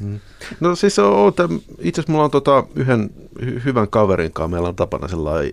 [0.00, 0.20] Mm.
[0.60, 1.32] No siis on,
[1.78, 5.52] itse asiassa mulla on tota yhden hy- hyvän kaverin kanssa, meillä on tapana sellainen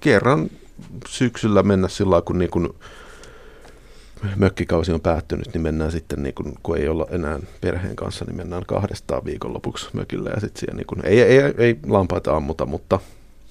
[0.00, 0.50] kerran
[1.08, 2.74] syksyllä mennä sillä kun, niin kun
[4.36, 8.36] mökkikausi on päättynyt, niin mennään sitten, niin kun, kun ei olla enää perheen kanssa, niin
[8.36, 12.66] mennään kahdestaan viikonlopuksi mökille ja sitten siellä, niin kun, ei, ei, ei, ei lampaita ammuta,
[12.66, 13.00] mutta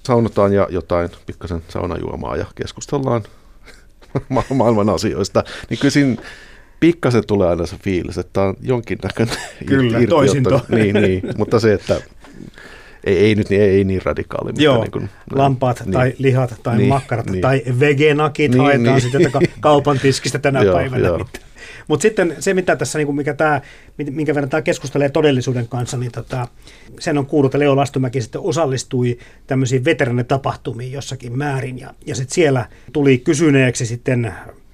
[0.06, 3.22] saunotaan ja jotain pikkasen saunajuomaa ja keskustellaan
[4.54, 5.44] maailman asioista.
[5.70, 6.22] Niin kyllä siinä
[6.82, 10.60] pikkasen tulee aina se fiilis, että tämä on jonkinnäköinen Kyllä, toisinto.
[10.68, 12.00] Niin, niin, mutta se, että
[13.04, 14.52] ei, ei nyt niin, ei, ei niin radikaali.
[14.56, 15.92] Joo, niin kuin, lampaat niin.
[15.92, 17.40] tai lihat tai niin, makkarat niin.
[17.40, 19.00] tai vegenakit niin, haetaan niin.
[19.00, 21.08] sitten kaupan tiskistä tänä joo, päivänä.
[21.88, 23.60] Mutta sitten se, mitä tässä, niin kuin mikä tämä,
[24.10, 26.48] minkä verran tämä keskustelee todellisuuden kanssa, niin tota,
[27.00, 32.34] sen on kuullut, että Leo Lastumäki sitten osallistui tämmöisiin veteranitapahtumiin jossakin määrin, ja, ja sitten
[32.34, 34.32] siellä tuli kysyneeksi sitten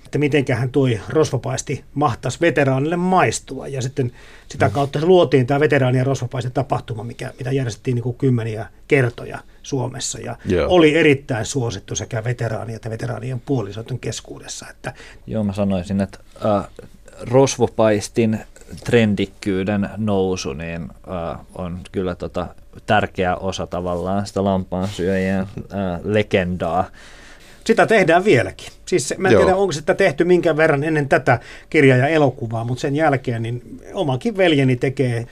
[0.09, 3.69] että mitenköhän tuo rosvopaisti mahtaisi veteraanille maistua.
[3.69, 4.13] Ja sitten
[4.49, 4.73] sitä mm.
[4.73, 10.19] kautta luotiin tämä veteraanien rosvopaisti tapahtuma, mikä, mitä järjestettiin niin kuin kymmeniä kertoja Suomessa.
[10.19, 10.67] Ja Joo.
[10.71, 14.67] oli erittäin suosittu sekä veteraanien että veteraanien puolisoiden keskuudessa.
[14.71, 14.93] Että
[15.27, 16.67] Joo, mä sanoisin, että äh,
[17.21, 18.39] rosvopaistin
[18.85, 22.47] trendikkyyden nousu niin, äh, on kyllä tota,
[22.87, 26.85] tärkeä osa tavallaan sitä lampaansyöjien äh, legendaa
[27.69, 28.78] sitä tehdään vieläkin.
[28.89, 29.43] Siis mä en Joo.
[29.43, 33.81] tiedä, onko sitä tehty minkä verran ennen tätä kirjaa ja elokuvaa, mutta sen jälkeen niin
[33.95, 35.27] omakin veljeni tekee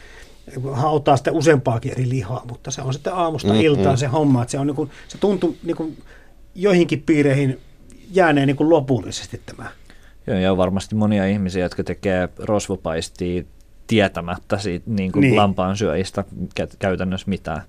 [0.72, 3.98] hautaa sitten useampaakin eri lihaa, mutta se on sitten aamusta mm, iltaan mm.
[3.98, 6.02] se homma, että se, on niin kuin, se tuntuu niin kuin
[6.54, 7.60] joihinkin piireihin
[8.10, 9.70] jääneen niin kuin lopullisesti tämä.
[10.26, 13.42] Joo, ja on varmasti monia ihmisiä, jotka tekee rosvopaistia
[13.86, 15.36] tietämättä siitä niin kuin niin.
[15.36, 16.24] lampaan syöjistä
[16.78, 17.62] käytännössä mitään.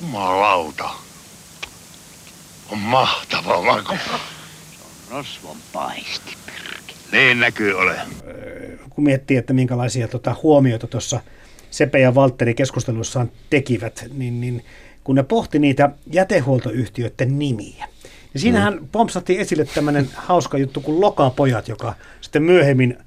[0.00, 0.90] Jumalauta
[2.72, 3.94] on mahtava maku.
[5.12, 6.36] Rosvon paisti.
[7.12, 7.96] Niin näkyy ole.
[8.90, 11.20] kun miettii, että minkälaisia tota, huomioita tuossa
[11.70, 14.64] Sepe ja Valtteri keskustelussaan tekivät, niin, niin
[15.04, 17.88] kun ne pohti niitä jätehuoltoyhtiöiden nimiä,
[18.34, 18.88] niin siinähän mm.
[18.92, 22.98] pompsattiin esille tämmöinen hauska juttu kuin Lokapojat, joka sitten myöhemmin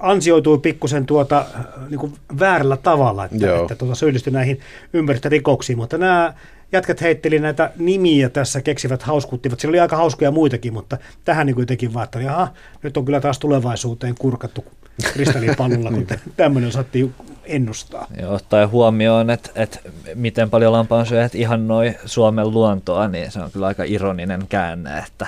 [0.00, 1.44] ansioitui pikkusen tuota,
[1.90, 3.62] niin kuin väärällä tavalla, että, Joo.
[3.62, 4.60] että tuota, syyllistyi näihin
[4.92, 6.34] ympäristörikoksiin, mutta nämä
[6.72, 9.60] jätkät heitteli näitä nimiä tässä, keksivät, hauskuttivat.
[9.60, 12.48] Siellä oli aika hauskoja muitakin, mutta tähän niin kuitenkin vaan, että jaha,
[12.82, 14.64] nyt on kyllä taas tulevaisuuteen kurkattu
[15.12, 18.06] kristallipallolla, kun tämmöinen osattiin ennustaa.
[18.20, 19.78] Ja ottaen huomioon, että, että
[20.14, 25.26] miten paljon lampaansyöjät ihannoi Suomen luontoa, niin se on kyllä aika ironinen käänne, että,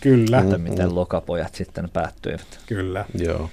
[0.00, 2.60] Kyllä, että miten lokapojat sitten päättyivät.
[2.66, 3.04] kyllä.
[3.18, 3.50] Joo.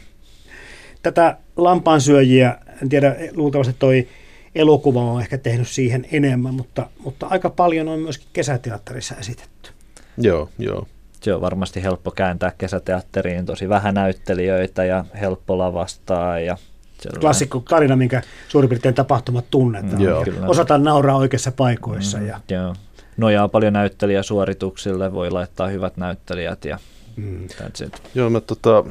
[1.07, 4.07] Tätä lampaansyöjiä, en tiedä, luultavasti toi
[4.55, 9.69] elokuva on ehkä tehnyt siihen enemmän, mutta, mutta aika paljon on myöskin kesäteatterissa esitetty.
[10.17, 10.87] Joo, joo.
[11.21, 16.39] Se on varmasti helppo kääntää kesäteatteriin, tosi vähän näyttelijöitä ja helppo lavastaa.
[16.39, 16.57] Ja
[17.01, 20.01] sellainen- Klassikko tarina, minkä suurin piirtein tapahtumat tunnetaan.
[20.01, 20.23] Joo.
[20.23, 20.47] Kyllä.
[20.47, 22.19] Osataan nauraa oikeissa paikoissa.
[22.19, 22.75] Ja, Joo.
[23.17, 26.79] Nojaa paljon näyttelijäsuorituksille, voi laittaa hyvät näyttelijät ja
[27.15, 27.47] mm.
[27.47, 28.01] that's it.
[28.15, 28.83] Joo, mä tota,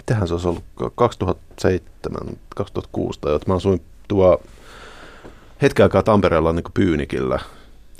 [0.00, 2.20] mitähän se olisi ollut, 2007,
[2.56, 3.50] 2006 tai jotain.
[3.50, 4.42] Mä asuin tuo
[5.62, 7.38] hetken aikaa Tampereella niin Pyynikillä.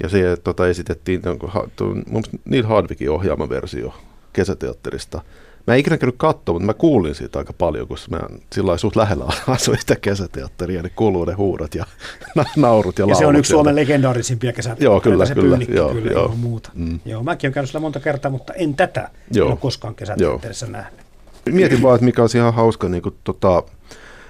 [0.03, 3.95] Ja se tota, esitettiin mun mielestä Neil Hardwickin ohjaama versio
[4.33, 5.23] kesäteatterista.
[5.67, 8.21] Mä en ikinä käynyt katsoa, mutta mä kuulin siitä aika paljon, koska mä
[8.53, 11.87] silloin suht lähellä asuin sitä kesäteatteria, niin kuuluu ne huudot ja
[12.37, 14.95] na- naurut ja ja se on yksi Suomen legendaarisimpia kesäteattereita.
[14.95, 16.23] Joo, kyllä, se kyllä, Pyynikki, joo, kyllä joo.
[16.23, 16.71] ilman muuta.
[16.75, 17.01] Mm.
[17.05, 19.47] Joo, mäkin olen käynyt sillä monta kertaa, mutta en tätä Joo.
[19.47, 21.10] en ole koskaan kesäteatterissa nähnyt.
[21.55, 23.63] Mietin vaan, että mikä olisi ihan hauska, niin kuin, tota,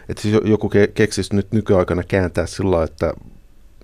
[0.09, 3.15] että siis joku ke- keksisi nyt nykyaikana kääntää sillä lailla, että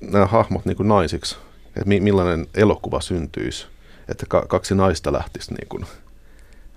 [0.01, 3.67] nämä hahmot niin kuin naisiksi, että mi- millainen elokuva syntyisi,
[4.09, 5.85] että ka- kaksi naista lähtisi niin kuin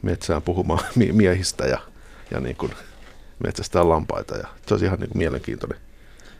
[0.02, 1.80] metsään puhumaan mie- miehistä ja,
[2.32, 2.72] ja niin kuin
[3.44, 4.38] metsästää lampaita.
[4.38, 5.80] Ja se olisi ihan niin kuin mielenkiintoinen.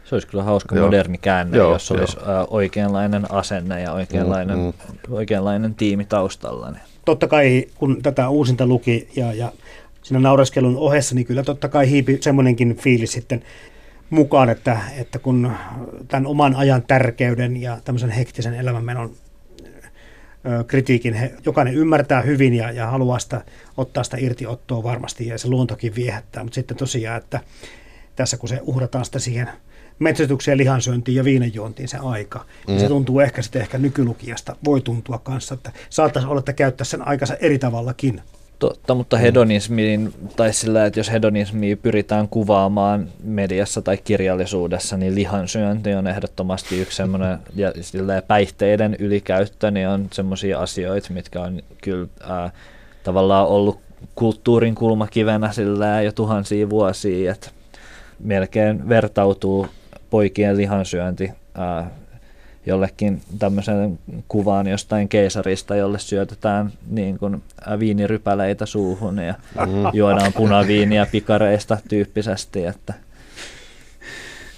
[0.06, 0.86] Se olisi kyllä hauska Joo.
[0.86, 4.74] moderni käänne, Joo, jos olisi ä, oikeanlainen asenne ja oikeanlainen, Mm, mm,
[5.08, 5.14] mm.
[5.14, 6.72] oikeanlainen tiimi taustalla.
[6.72, 6.82] Niin.
[7.06, 9.52] totta kai kun tätä uusinta luki ja, ja
[10.10, 13.44] siinä naureskelun ohessa, niin kyllä totta kai hiipi semmoinenkin fiilis sitten
[14.10, 15.52] mukaan, että, että kun
[16.08, 19.12] tämän oman ajan tärkeyden ja tämmöisen hektisen elämänmenon
[20.68, 23.42] kritiikin he, jokainen ymmärtää hyvin ja, ja haluaa sitä,
[23.78, 27.40] ottaa sitä irtiottoa varmasti ja se luontokin viehättää, mutta sitten tosiaan, että
[28.16, 29.50] tässä kun se uhrataan sitä siihen
[30.00, 32.46] metsästykseen, lihansyöntiin ja viinenjuontiin se aika, mm.
[32.68, 36.90] niin se tuntuu ehkä sitten ehkä nykylukijasta, voi tuntua kanssa, että saattaisi olla, että käyttäisi
[36.90, 38.22] sen aikansa eri tavallakin.
[38.60, 45.94] Totta, mutta hedonismiin, tai sillä, että jos hedonismia pyritään kuvaamaan mediassa tai kirjallisuudessa, niin lihansyönti
[45.94, 52.08] on ehdottomasti yksi semmoinen, ja sillä päihteiden ylikäyttö niin on semmoisia asioita, mitkä on kyllä
[52.24, 52.52] ää,
[53.04, 53.80] tavallaan ollut
[54.16, 57.50] kulttuurin kulmakivenä sillä jo tuhansia vuosia, että
[58.20, 59.68] melkein vertautuu
[60.10, 61.92] poikien lihansyönti ää,
[62.70, 69.34] jollekin tämmöisen kuvaan jostain keisarista, jolle syötetään niin kuin ää, viinirypäleitä suuhun ja
[69.94, 72.94] juodaan punaviiniä pikareista tyyppisesti, että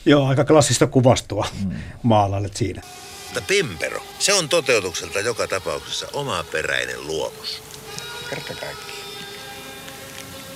[0.05, 1.72] Joo, aika klassista kuvastoa mm.
[2.03, 2.82] maalailet siinä.
[3.26, 7.64] Mutta Pimpero, se on toteutukselta joka tapauksessa omaperäinen luomus.
[8.30, 8.91] Kerta kaikki.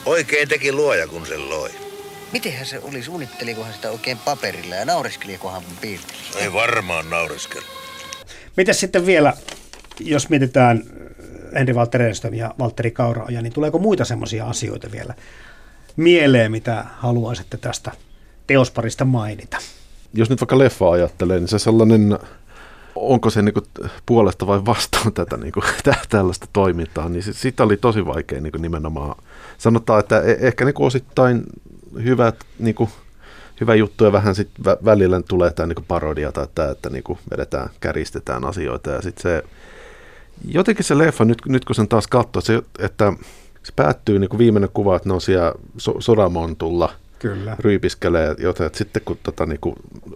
[0.05, 1.84] Oikein teki luoja, kun sen loi.
[2.35, 6.17] Mitenhän se oli, suunnittelikohan sitä oikein paperilla ja naureskelikohan mun piirteli?
[6.39, 7.67] Ei varmaan naureskella.
[8.57, 9.33] Mitäs sitten vielä,
[9.99, 15.13] jos mietitään äh, Henri Walter Enström ja Valtteri Kauraoja, niin tuleeko muita semmoisia asioita vielä
[15.95, 17.91] mieleen, mitä haluaisitte tästä
[18.47, 19.57] teosparista mainita?
[20.13, 22.19] Jos nyt vaikka leffa ajattelee, niin se sellainen,
[22.95, 23.61] onko se niinku
[24.05, 28.57] puolesta vai vastaan tätä niinku, tä- tällaista toimintaa, niin se, sitä oli tosi vaikea niinku
[28.57, 29.23] nimenomaan.
[29.57, 31.43] Sanotaan, että e- ehkä niinku osittain
[32.03, 32.89] hyvät, niinku,
[33.61, 37.19] hyvä juttu ja vähän sit vä- välillä tulee tämä niinku parodia tai tämä, että niinku
[37.31, 39.43] vedetään, käristetään asioita ja sitten se,
[40.47, 43.13] jotenkin se leffa, nyt, nyt kun sen taas katsoo, se, että
[43.63, 47.55] se päättyy niinku viimeinen kuva, että ne on siellä so- sodamontulla– Kyllä.
[47.59, 49.75] ryypiskelee, joten että sitten kun tota, niin kun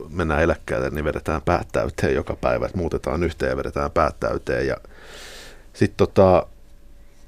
[0.10, 4.68] mennään eläkkeelle, niin vedetään päät täyteen joka päivä, että muutetaan yhteen ja vedetään päät täyteen.
[4.68, 4.78] Ja
[5.74, 6.48] sitten tota,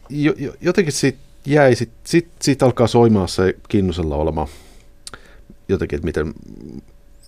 [0.10, 4.48] jo, jo, jotenkin siitä jäi, sit, sit, siitä alkaa soimaan se Kinnusella olema
[5.70, 6.34] jotenkin, että miten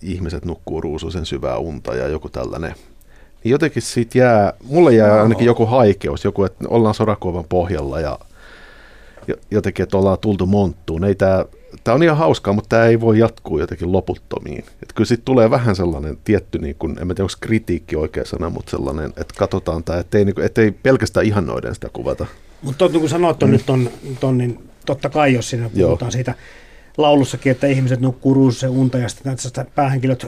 [0.02, 2.74] ihmiset nukkuu ruusuisen syvää unta ja joku tällainen.
[3.44, 8.18] Niin jotenkin siitä jää, mulle jää ainakin joku haikeus, joku, että ollaan sorakuovan pohjalla ja
[9.28, 11.04] jo- jotenkin, että ollaan tultu monttuun.
[11.04, 11.44] Ei tää,
[11.84, 14.64] tää on ihan hauskaa, mutta tämä ei voi jatkuu jotenkin loputtomiin.
[14.82, 18.24] Et kyllä siitä tulee vähän sellainen tietty, niin kun, en mä tiedä onko kritiikki oikea
[18.24, 22.26] sana, mutta sellainen, että katsotaan tämä, ettei, niin kun, ettei pelkästään ihannoiden sitä kuvata.
[22.64, 23.90] Mutta niin kuin sanoit on nyt ton,
[24.20, 25.88] ton, niin totta kai, jos siinä Joo.
[25.88, 26.34] puhutaan siitä
[26.96, 30.26] laulussakin, että ihmiset nukkuu ruususen unta ja sitten näitä päähenkilöt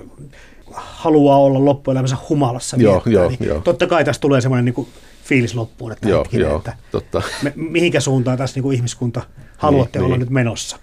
[0.72, 2.76] haluaa olla loppuelämänsä humalassa.
[2.76, 3.60] Joo, viettää, joo, niin joo.
[3.60, 4.88] Totta kai tässä tulee semmoinen niin kuin
[5.24, 7.22] fiilis loppuun, että, Joo, hetkinen, joo, että totta.
[7.42, 9.22] me, mihinkä suuntaan tässä niin kuin ihmiskunta
[9.58, 10.20] haluatte Niin, olla niin.
[10.20, 10.76] nyt menossa.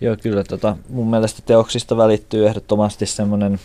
[0.00, 3.60] Joo, kyllä tota, mun mielestä teoksista välittyy ehdottomasti semmoinen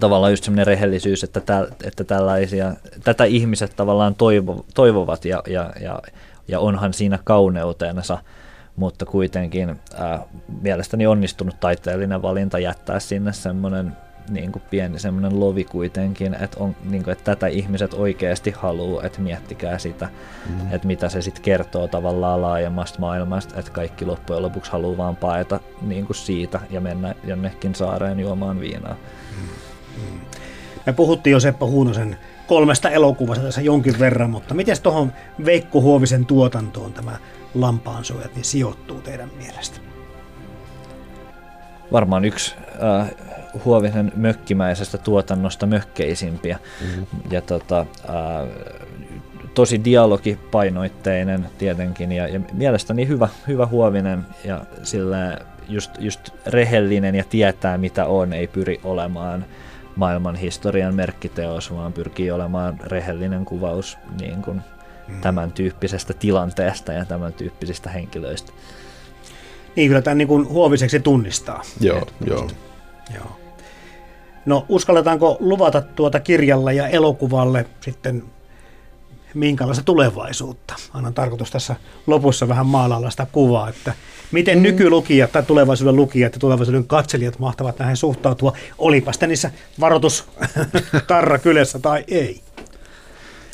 [0.00, 2.74] tavallaan just semmoinen rehellisyys, että, tä, että tällaisia,
[3.04, 6.02] tätä ihmiset tavallaan toivo, toivovat ja, ja, ja,
[6.48, 8.18] ja onhan siinä kauneutensa,
[8.76, 10.20] mutta kuitenkin ää,
[10.62, 13.96] mielestäni onnistunut taiteellinen valinta jättää sinne semmoinen
[14.30, 19.04] niin kuin pieni semmoinen lovi kuitenkin, että, on, niin kuin, että tätä ihmiset oikeasti haluaa,
[19.04, 20.08] että miettikää sitä,
[20.48, 20.72] mm.
[20.72, 25.60] että mitä se sitten kertoo tavallaan laajemmasta maailmasta, että kaikki loppujen lopuksi haluaa vaan paeta
[25.82, 28.96] niin kuin siitä ja mennä jonnekin saareen juomaan viinaa.
[30.86, 32.16] Me puhuttiin jo Seppo Huunosen
[32.46, 35.12] kolmesta elokuvasta tässä jonkin verran, mutta miten tuohon
[35.44, 37.16] Veikko Huovisen tuotantoon tämä
[37.54, 39.80] lampaansuojat niin sijoittuu teidän mielestä?
[41.92, 43.10] Varmaan yksi äh,
[43.64, 46.58] Huovisen mökkimäisestä tuotannosta mökkeisimpiä.
[46.80, 47.06] Mm-hmm.
[47.30, 48.48] Ja tota, äh,
[49.54, 55.38] tosi dialogipainoitteinen tietenkin ja, ja mielestäni hyvä, hyvä Huovinen ja sillä
[55.68, 59.44] just, just rehellinen ja tietää mitä on, ei pyri olemaan
[59.96, 64.60] maailman historian merkkiteos, vaan pyrkii olemaan rehellinen kuvaus niin kuin
[65.08, 65.20] mm.
[65.20, 68.52] tämän tyyppisestä tilanteesta ja tämän tyyppisistä henkilöistä.
[69.76, 71.62] Niin kyllä tämän niin kuin Huoviseksi tunnistaa.
[71.80, 72.48] Joo, joo.
[73.14, 73.36] Joo.
[74.46, 78.22] No uskalletaanko luvata tuota kirjalle ja elokuvalle sitten
[79.34, 80.74] minkälaista tulevaisuutta?
[80.92, 81.76] Annan tarkoitus tässä
[82.06, 83.92] lopussa vähän maalailla sitä kuvaa, että
[84.32, 91.38] miten nykylukijat tai tulevaisuuden lukijat ja tulevaisuuden katselijat mahtavat näihin suhtautua, olipa sitten niissä varoitustarra
[91.44, 92.40] kylässä tai ei.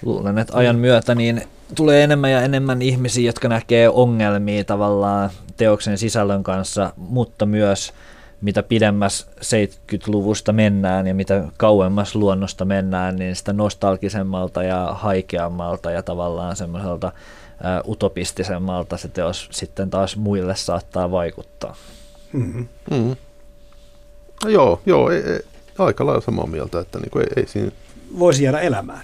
[0.02, 1.42] Luulen, että ajan myötä niin
[1.74, 7.92] tulee enemmän ja enemmän ihmisiä, jotka näkee ongelmia tavallaan teoksen sisällön kanssa, mutta myös
[8.40, 16.02] mitä pidemmäs 70-luvusta mennään ja mitä kauemmas luonnosta mennään, niin sitä nostalgisemmalta ja haikeammalta ja
[16.02, 17.12] tavallaan semmoiselta
[17.88, 21.76] utopistisemmalta se teos sitten taas muille saattaa vaikuttaa.
[22.32, 22.68] Mm-hmm.
[22.90, 23.16] Mm.
[24.44, 25.40] No joo, joo ei, ei,
[25.78, 27.70] aika lailla samaa mieltä, että niin kuin ei, ei siinä...
[28.18, 29.02] Voisi jäädä elämään.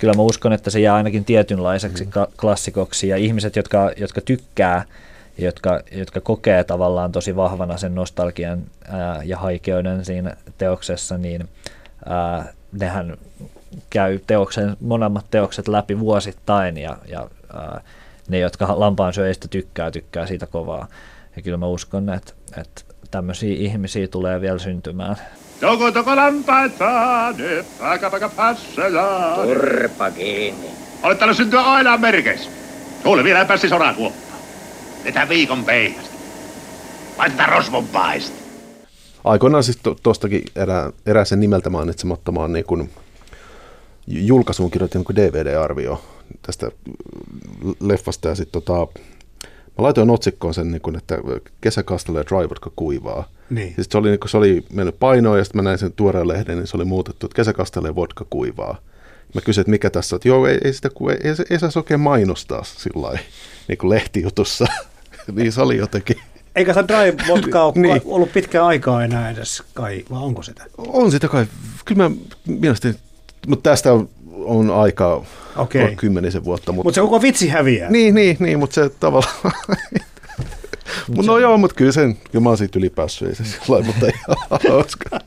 [0.00, 2.10] Kyllä mä uskon, että se jää ainakin tietynlaiseksi mm.
[2.40, 4.84] klassikoksi ja ihmiset, jotka, jotka tykkää
[5.38, 11.48] jotka, jotka kokee tavallaan tosi vahvana sen nostalgian ää, ja haikeuden siinä teoksessa, niin
[12.06, 13.16] ää, nehän
[13.90, 17.80] käy teoksen, molemmat teokset läpi vuosittain ja, ja ää,
[18.28, 20.88] ne, jotka lampaansyöjistä tykkää, tykkää siitä kovaa.
[21.36, 25.16] Ja kyllä mä uskon, että, että tämmöisiä ihmisiä tulee vielä syntymään.
[25.60, 29.32] Joko toko lampaita, nyt paikka passeja.
[29.34, 30.66] Turpa kiinni.
[31.02, 32.50] Olet täällä syntyä aina merkeissä.
[33.02, 34.27] Kuule, vielä päässi sorakuoppaan.
[35.04, 36.14] Tätä viikon peihästä.
[37.18, 38.38] Laitetaan rosvon paista.
[39.24, 42.90] Aikoinaan siis tuostakin erä, erääsen nimeltä mainitsemattomaan niin kuin
[44.06, 46.02] julkaisuun kirjoitin niin DVD-arvio
[46.42, 46.70] tästä
[47.80, 48.86] leffasta ja sitten tota,
[49.78, 51.18] mä laitoin otsikkoon sen, niin kuin, että
[51.60, 53.28] kesäkastelu ja dry vodka kuivaa.
[53.50, 53.74] Niin.
[53.74, 56.28] Siis se, oli, niin kuin, se oli mennyt painoon ja sitten mä näin sen tuoreen
[56.28, 58.78] lehden, niin se oli muutettu, että kesäkastelu ja vodka kuivaa.
[59.34, 61.78] Mä kysyin, että mikä tässä on, että joo, ei, ei sitä ei, ei, ei saisi
[61.78, 63.20] oikein mainostaa sillä lailla,
[63.68, 64.66] niin kuin lehtijutussa.
[65.32, 66.16] niin se oli jotenkin.
[66.56, 68.02] Eikä se dry vodka ole Niin.
[68.04, 70.64] ollut pitkään aikaa enää edes kai, vai onko sitä?
[70.78, 71.46] On sitä kai,
[71.84, 72.16] kyllä mä
[72.46, 72.94] mielestäni,
[73.46, 75.24] mutta tästä on, on aikaa
[75.56, 75.94] okay.
[75.96, 76.72] kymmenisen vuotta.
[76.72, 77.90] Mutta Mutta se koko vitsi häviää.
[77.90, 79.34] Niin, niin, niin mutta se tavallaan...
[81.16, 84.06] Mut no joo, mutta kyllä, sen, kyllä mä oon siitä ylipäässyt, ei se sillä mutta
[84.14, 84.36] ihan
[84.68, 85.20] hauska.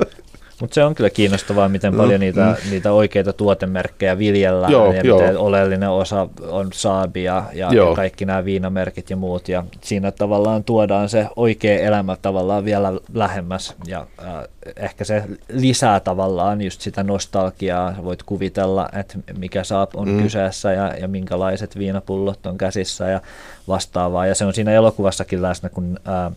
[0.61, 5.01] Mutta se on kyllä kiinnostavaa, miten Mm, paljon niitä, niitä oikeita tuotemerkkejä viljellään Joo, ja
[5.01, 5.19] joo.
[5.19, 7.95] miten oleellinen osa on Saabi ja, ja, Joo.
[7.95, 9.49] kaikki nämä viinamerkit ja muut.
[9.49, 14.33] Ja siinä tavallaan tuodaan se oikea elämä tavallaan vielä lähemmäs ja äh,
[14.75, 17.95] ehkä se lisää tavallaan just sitä nostalgiaa.
[18.03, 20.13] Voit kuvitella, että mikä Saab on Mm.
[20.13, 20.23] mm.
[20.23, 23.21] kyseessä ja, ja minkälaiset viinapullot on käsissä ja
[23.67, 24.25] vastaavaa.
[24.25, 26.31] Ja se on siinä elokuvassakin läsnä, kun äh,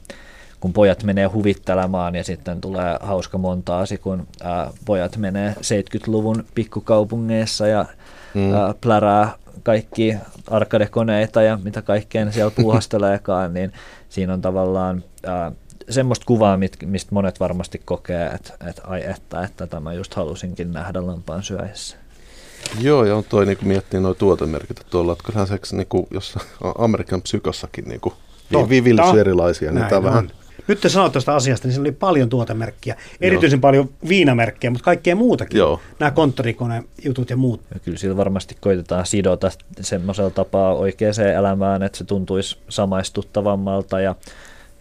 [0.65, 7.67] kun pojat menee huvittelemaan ja sitten tulee hauska montaasi, kun ää, pojat menee 70-luvun pikkukaupungeissa
[7.67, 7.85] ja
[8.35, 8.55] Mm.
[8.55, 10.17] ää, plärää kaikki
[10.51, 13.73] arkadekoneita ja mitä kaikkea siellä puuhasteleekaan, niin
[14.09, 15.53] siinä on tavallaan ää,
[15.91, 20.73] semmoista kuvaa, mit, mistä monet varmasti kokee, että, että ai että, että tämä just halusinkin
[20.73, 21.97] nähdä lampaan syöessä.
[22.81, 26.39] Joo, ja on toi niin miettii nuo tuotemerkit tuolla, että kyllähän se niin kuin, jos
[26.79, 28.15] Amerikan psykossakin niin kuin,
[28.69, 30.31] vivillisy erilaisia, niin Näin tämä on vähän.
[30.69, 35.17] Nyt te sanoit tuosta asiasta, niin siinä oli paljon tuotemerkkiä, erityisen paljon viinamerkkejä, mutta kaikkea
[35.17, 35.59] muutakin.
[35.59, 35.81] Joo.
[35.99, 37.61] Nämä konttorikone jutut ja muut.
[37.75, 39.51] Ja kyllä sillä varmasti koitetaan sidota
[39.81, 44.15] semmoisella tapaa oikeaan elämään, että se tuntuisi samaistuttavammalta ja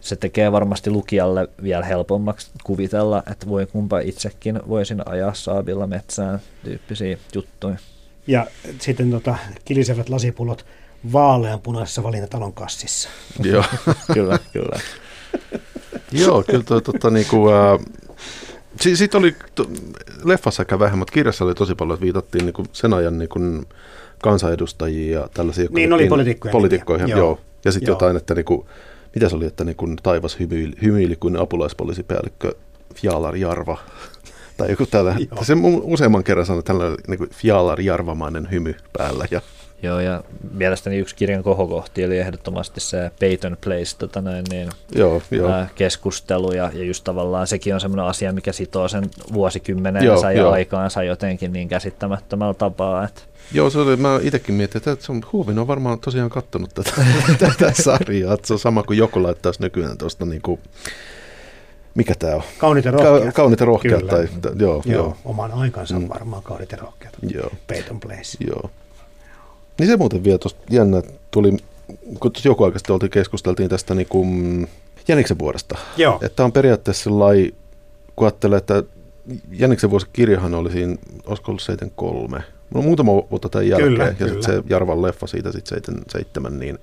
[0.01, 6.39] se tekee varmasti lukijalle vielä helpommaksi kuvitella, että voi kumpa itsekin voisin ajaa saavilla metsään
[6.63, 7.75] tyyppisiä juttuja.
[8.27, 8.47] Ja
[8.79, 10.65] sitten tota, kilisevät lasipullot
[11.13, 13.09] vaaleanpunaisessa valintatalon kassissa.
[13.43, 13.63] Joo.
[14.13, 14.79] kyllä, kyllä.
[16.13, 17.79] Joo, kyllä toi, tota, niinku, ää,
[18.81, 19.65] si- siitä oli to,
[20.23, 23.39] leffassa ehkä vähän, mutta kirjassa oli tosi paljon, että viitattiin niinku sen ajan niinku
[24.21, 25.67] kansanedustajia ja tällaisia.
[25.71, 27.19] Niin, oli poliitikkoja Poliitikkoihin, joo.
[27.19, 27.39] Joo.
[27.65, 28.67] Ja sitten jotain, että niinku,
[29.15, 32.55] mitä se oli, että niinku taivas hymyili, hymyili kuin apulaispoliisipäällikkö
[32.95, 33.77] Fjalar Jarva.
[34.57, 35.15] Tai joku tällä.
[35.41, 35.53] Se
[35.83, 39.25] useamman kerran sanoi tällainen niinku Fjalar Jarvamainen hymy päällä.
[39.31, 39.41] Ja,
[39.83, 40.23] Joo, ja
[40.53, 45.49] mielestäni yksi kirjan kohokohti oli ehdottomasti se Peyton Place tota näin, niin, joo, joo.
[45.51, 49.03] ää, keskustelu, ja, ja just tavallaan sekin on semmoinen asia, mikä sitoo sen
[49.33, 50.51] vuosikymmenensä Joo, ja joo.
[50.51, 53.21] aikaansa jotenkin niin käsittämättömällä tapaa, että
[53.51, 56.91] Joo, se oli, mä itsekin mietin, että se on, Huovin on varmaan tosiaan kattonut tätä,
[57.39, 58.33] tätä sarjaa.
[58.33, 60.59] Että se on sama kuin joku laittaisi nykyään tuosta niinku,
[61.95, 62.41] mikä tämä on?
[62.57, 63.35] Kaunit ja Ka- rohkeat.
[63.35, 63.99] kaunit ja rohkeat.
[63.99, 64.11] Kyllä.
[64.11, 66.01] Tai, t- joo, Joo, joo, oman aikansa Mm.
[66.01, 66.09] mm.
[66.09, 67.13] varmaan kaunit ja rohkeat.
[67.33, 68.37] joo, Peyton Place.
[68.47, 68.69] joo.
[69.79, 71.01] Niin se muuten vielä tuosta jännä,
[71.31, 71.57] tuli,
[72.19, 74.67] kun tuossa joku aika sitten oltiin, keskusteltiin tästä niinku, mm,
[75.07, 75.77] Jäniksen vuodesta.
[75.97, 77.51] Joo, Että on periaatteessa sellainen,
[78.15, 78.83] kun ajattelee, että
[79.51, 80.95] Jäniksen vuosikirjahan oli siinä,
[81.25, 82.43] olisiko ollut 73,
[82.73, 86.79] no muutama vuotta tämän jälkeen, Kyllä, ja sitten se Jarvan leffa siitä sitten 77, niin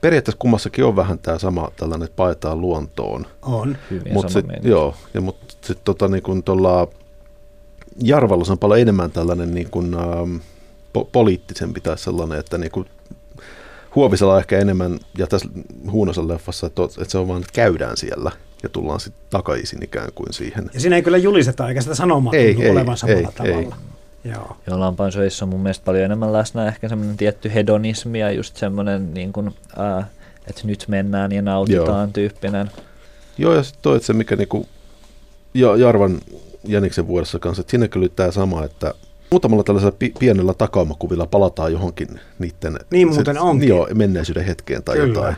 [0.00, 3.26] periaatteessa kummassakin on vähän tämä sama tällainen, että paetaan luontoon.
[3.42, 3.76] on.
[3.90, 6.88] hyvin Mut sit, joo, ja mutta sitten tota, niin kun tuolla
[8.02, 10.36] Jarvalla se on paljon enemmän tällainen niin kun, ähm,
[10.98, 12.86] po- poliittisempi tai sellainen, että niin kun,
[13.94, 15.48] Huovisella ehkä enemmän, ja tässä
[15.90, 18.30] Huunosen leffassa, että, että se on vaan, että käydään siellä
[18.62, 20.70] ja tullaan sitten takaisin ikään kuin siihen.
[20.74, 23.76] Ja siinä ei kyllä julisteta eikä sitä sanomaa Ei, ei, olevan samalla ei, tavalla.
[24.24, 24.56] Joo.
[24.66, 29.14] Joo, lampaansyöissä on mun mielestä paljon enemmän läsnä ehkä semmoinen tietty hedonismi ja just semmoinen,
[29.14, 30.08] niin kuin, ää,
[30.46, 32.12] että nyt mennään ja nautitaan Joo.
[32.12, 32.70] tyyppinen.
[33.38, 34.66] Joo, ja sitten toi, että se mikä niinku,
[35.54, 36.20] ja Jarvan
[36.64, 38.94] Jäniksen vuodessa kanssa, että siinä kyllä tämä sama, että
[39.30, 42.08] muutamalla tällaisella pi- pienellä takaumakuvilla palataan johonkin
[42.38, 43.68] niiden Niin muuten onkin.
[43.68, 45.14] Joo, menneisyyden hetkeen tai Kyllä.
[45.18, 45.36] jotain.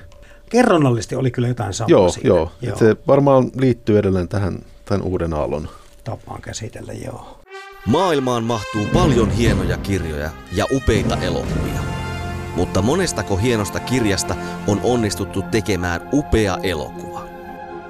[0.51, 2.29] Kerronnallisesti oli kyllä jotain samaa Joo, siinä.
[2.29, 2.53] joo.
[2.63, 2.77] joo.
[2.77, 5.69] Se varmaan liittyy edelleen tähän tämän uuden aallon.
[6.05, 7.39] Tapaan käsitellä, joo.
[7.87, 11.81] Maailmaan mahtuu paljon hienoja kirjoja ja upeita elokuvia.
[12.57, 14.37] Mutta monestako hienosta kirjasta
[14.67, 17.12] on onnistuttu tekemään upea elokuva?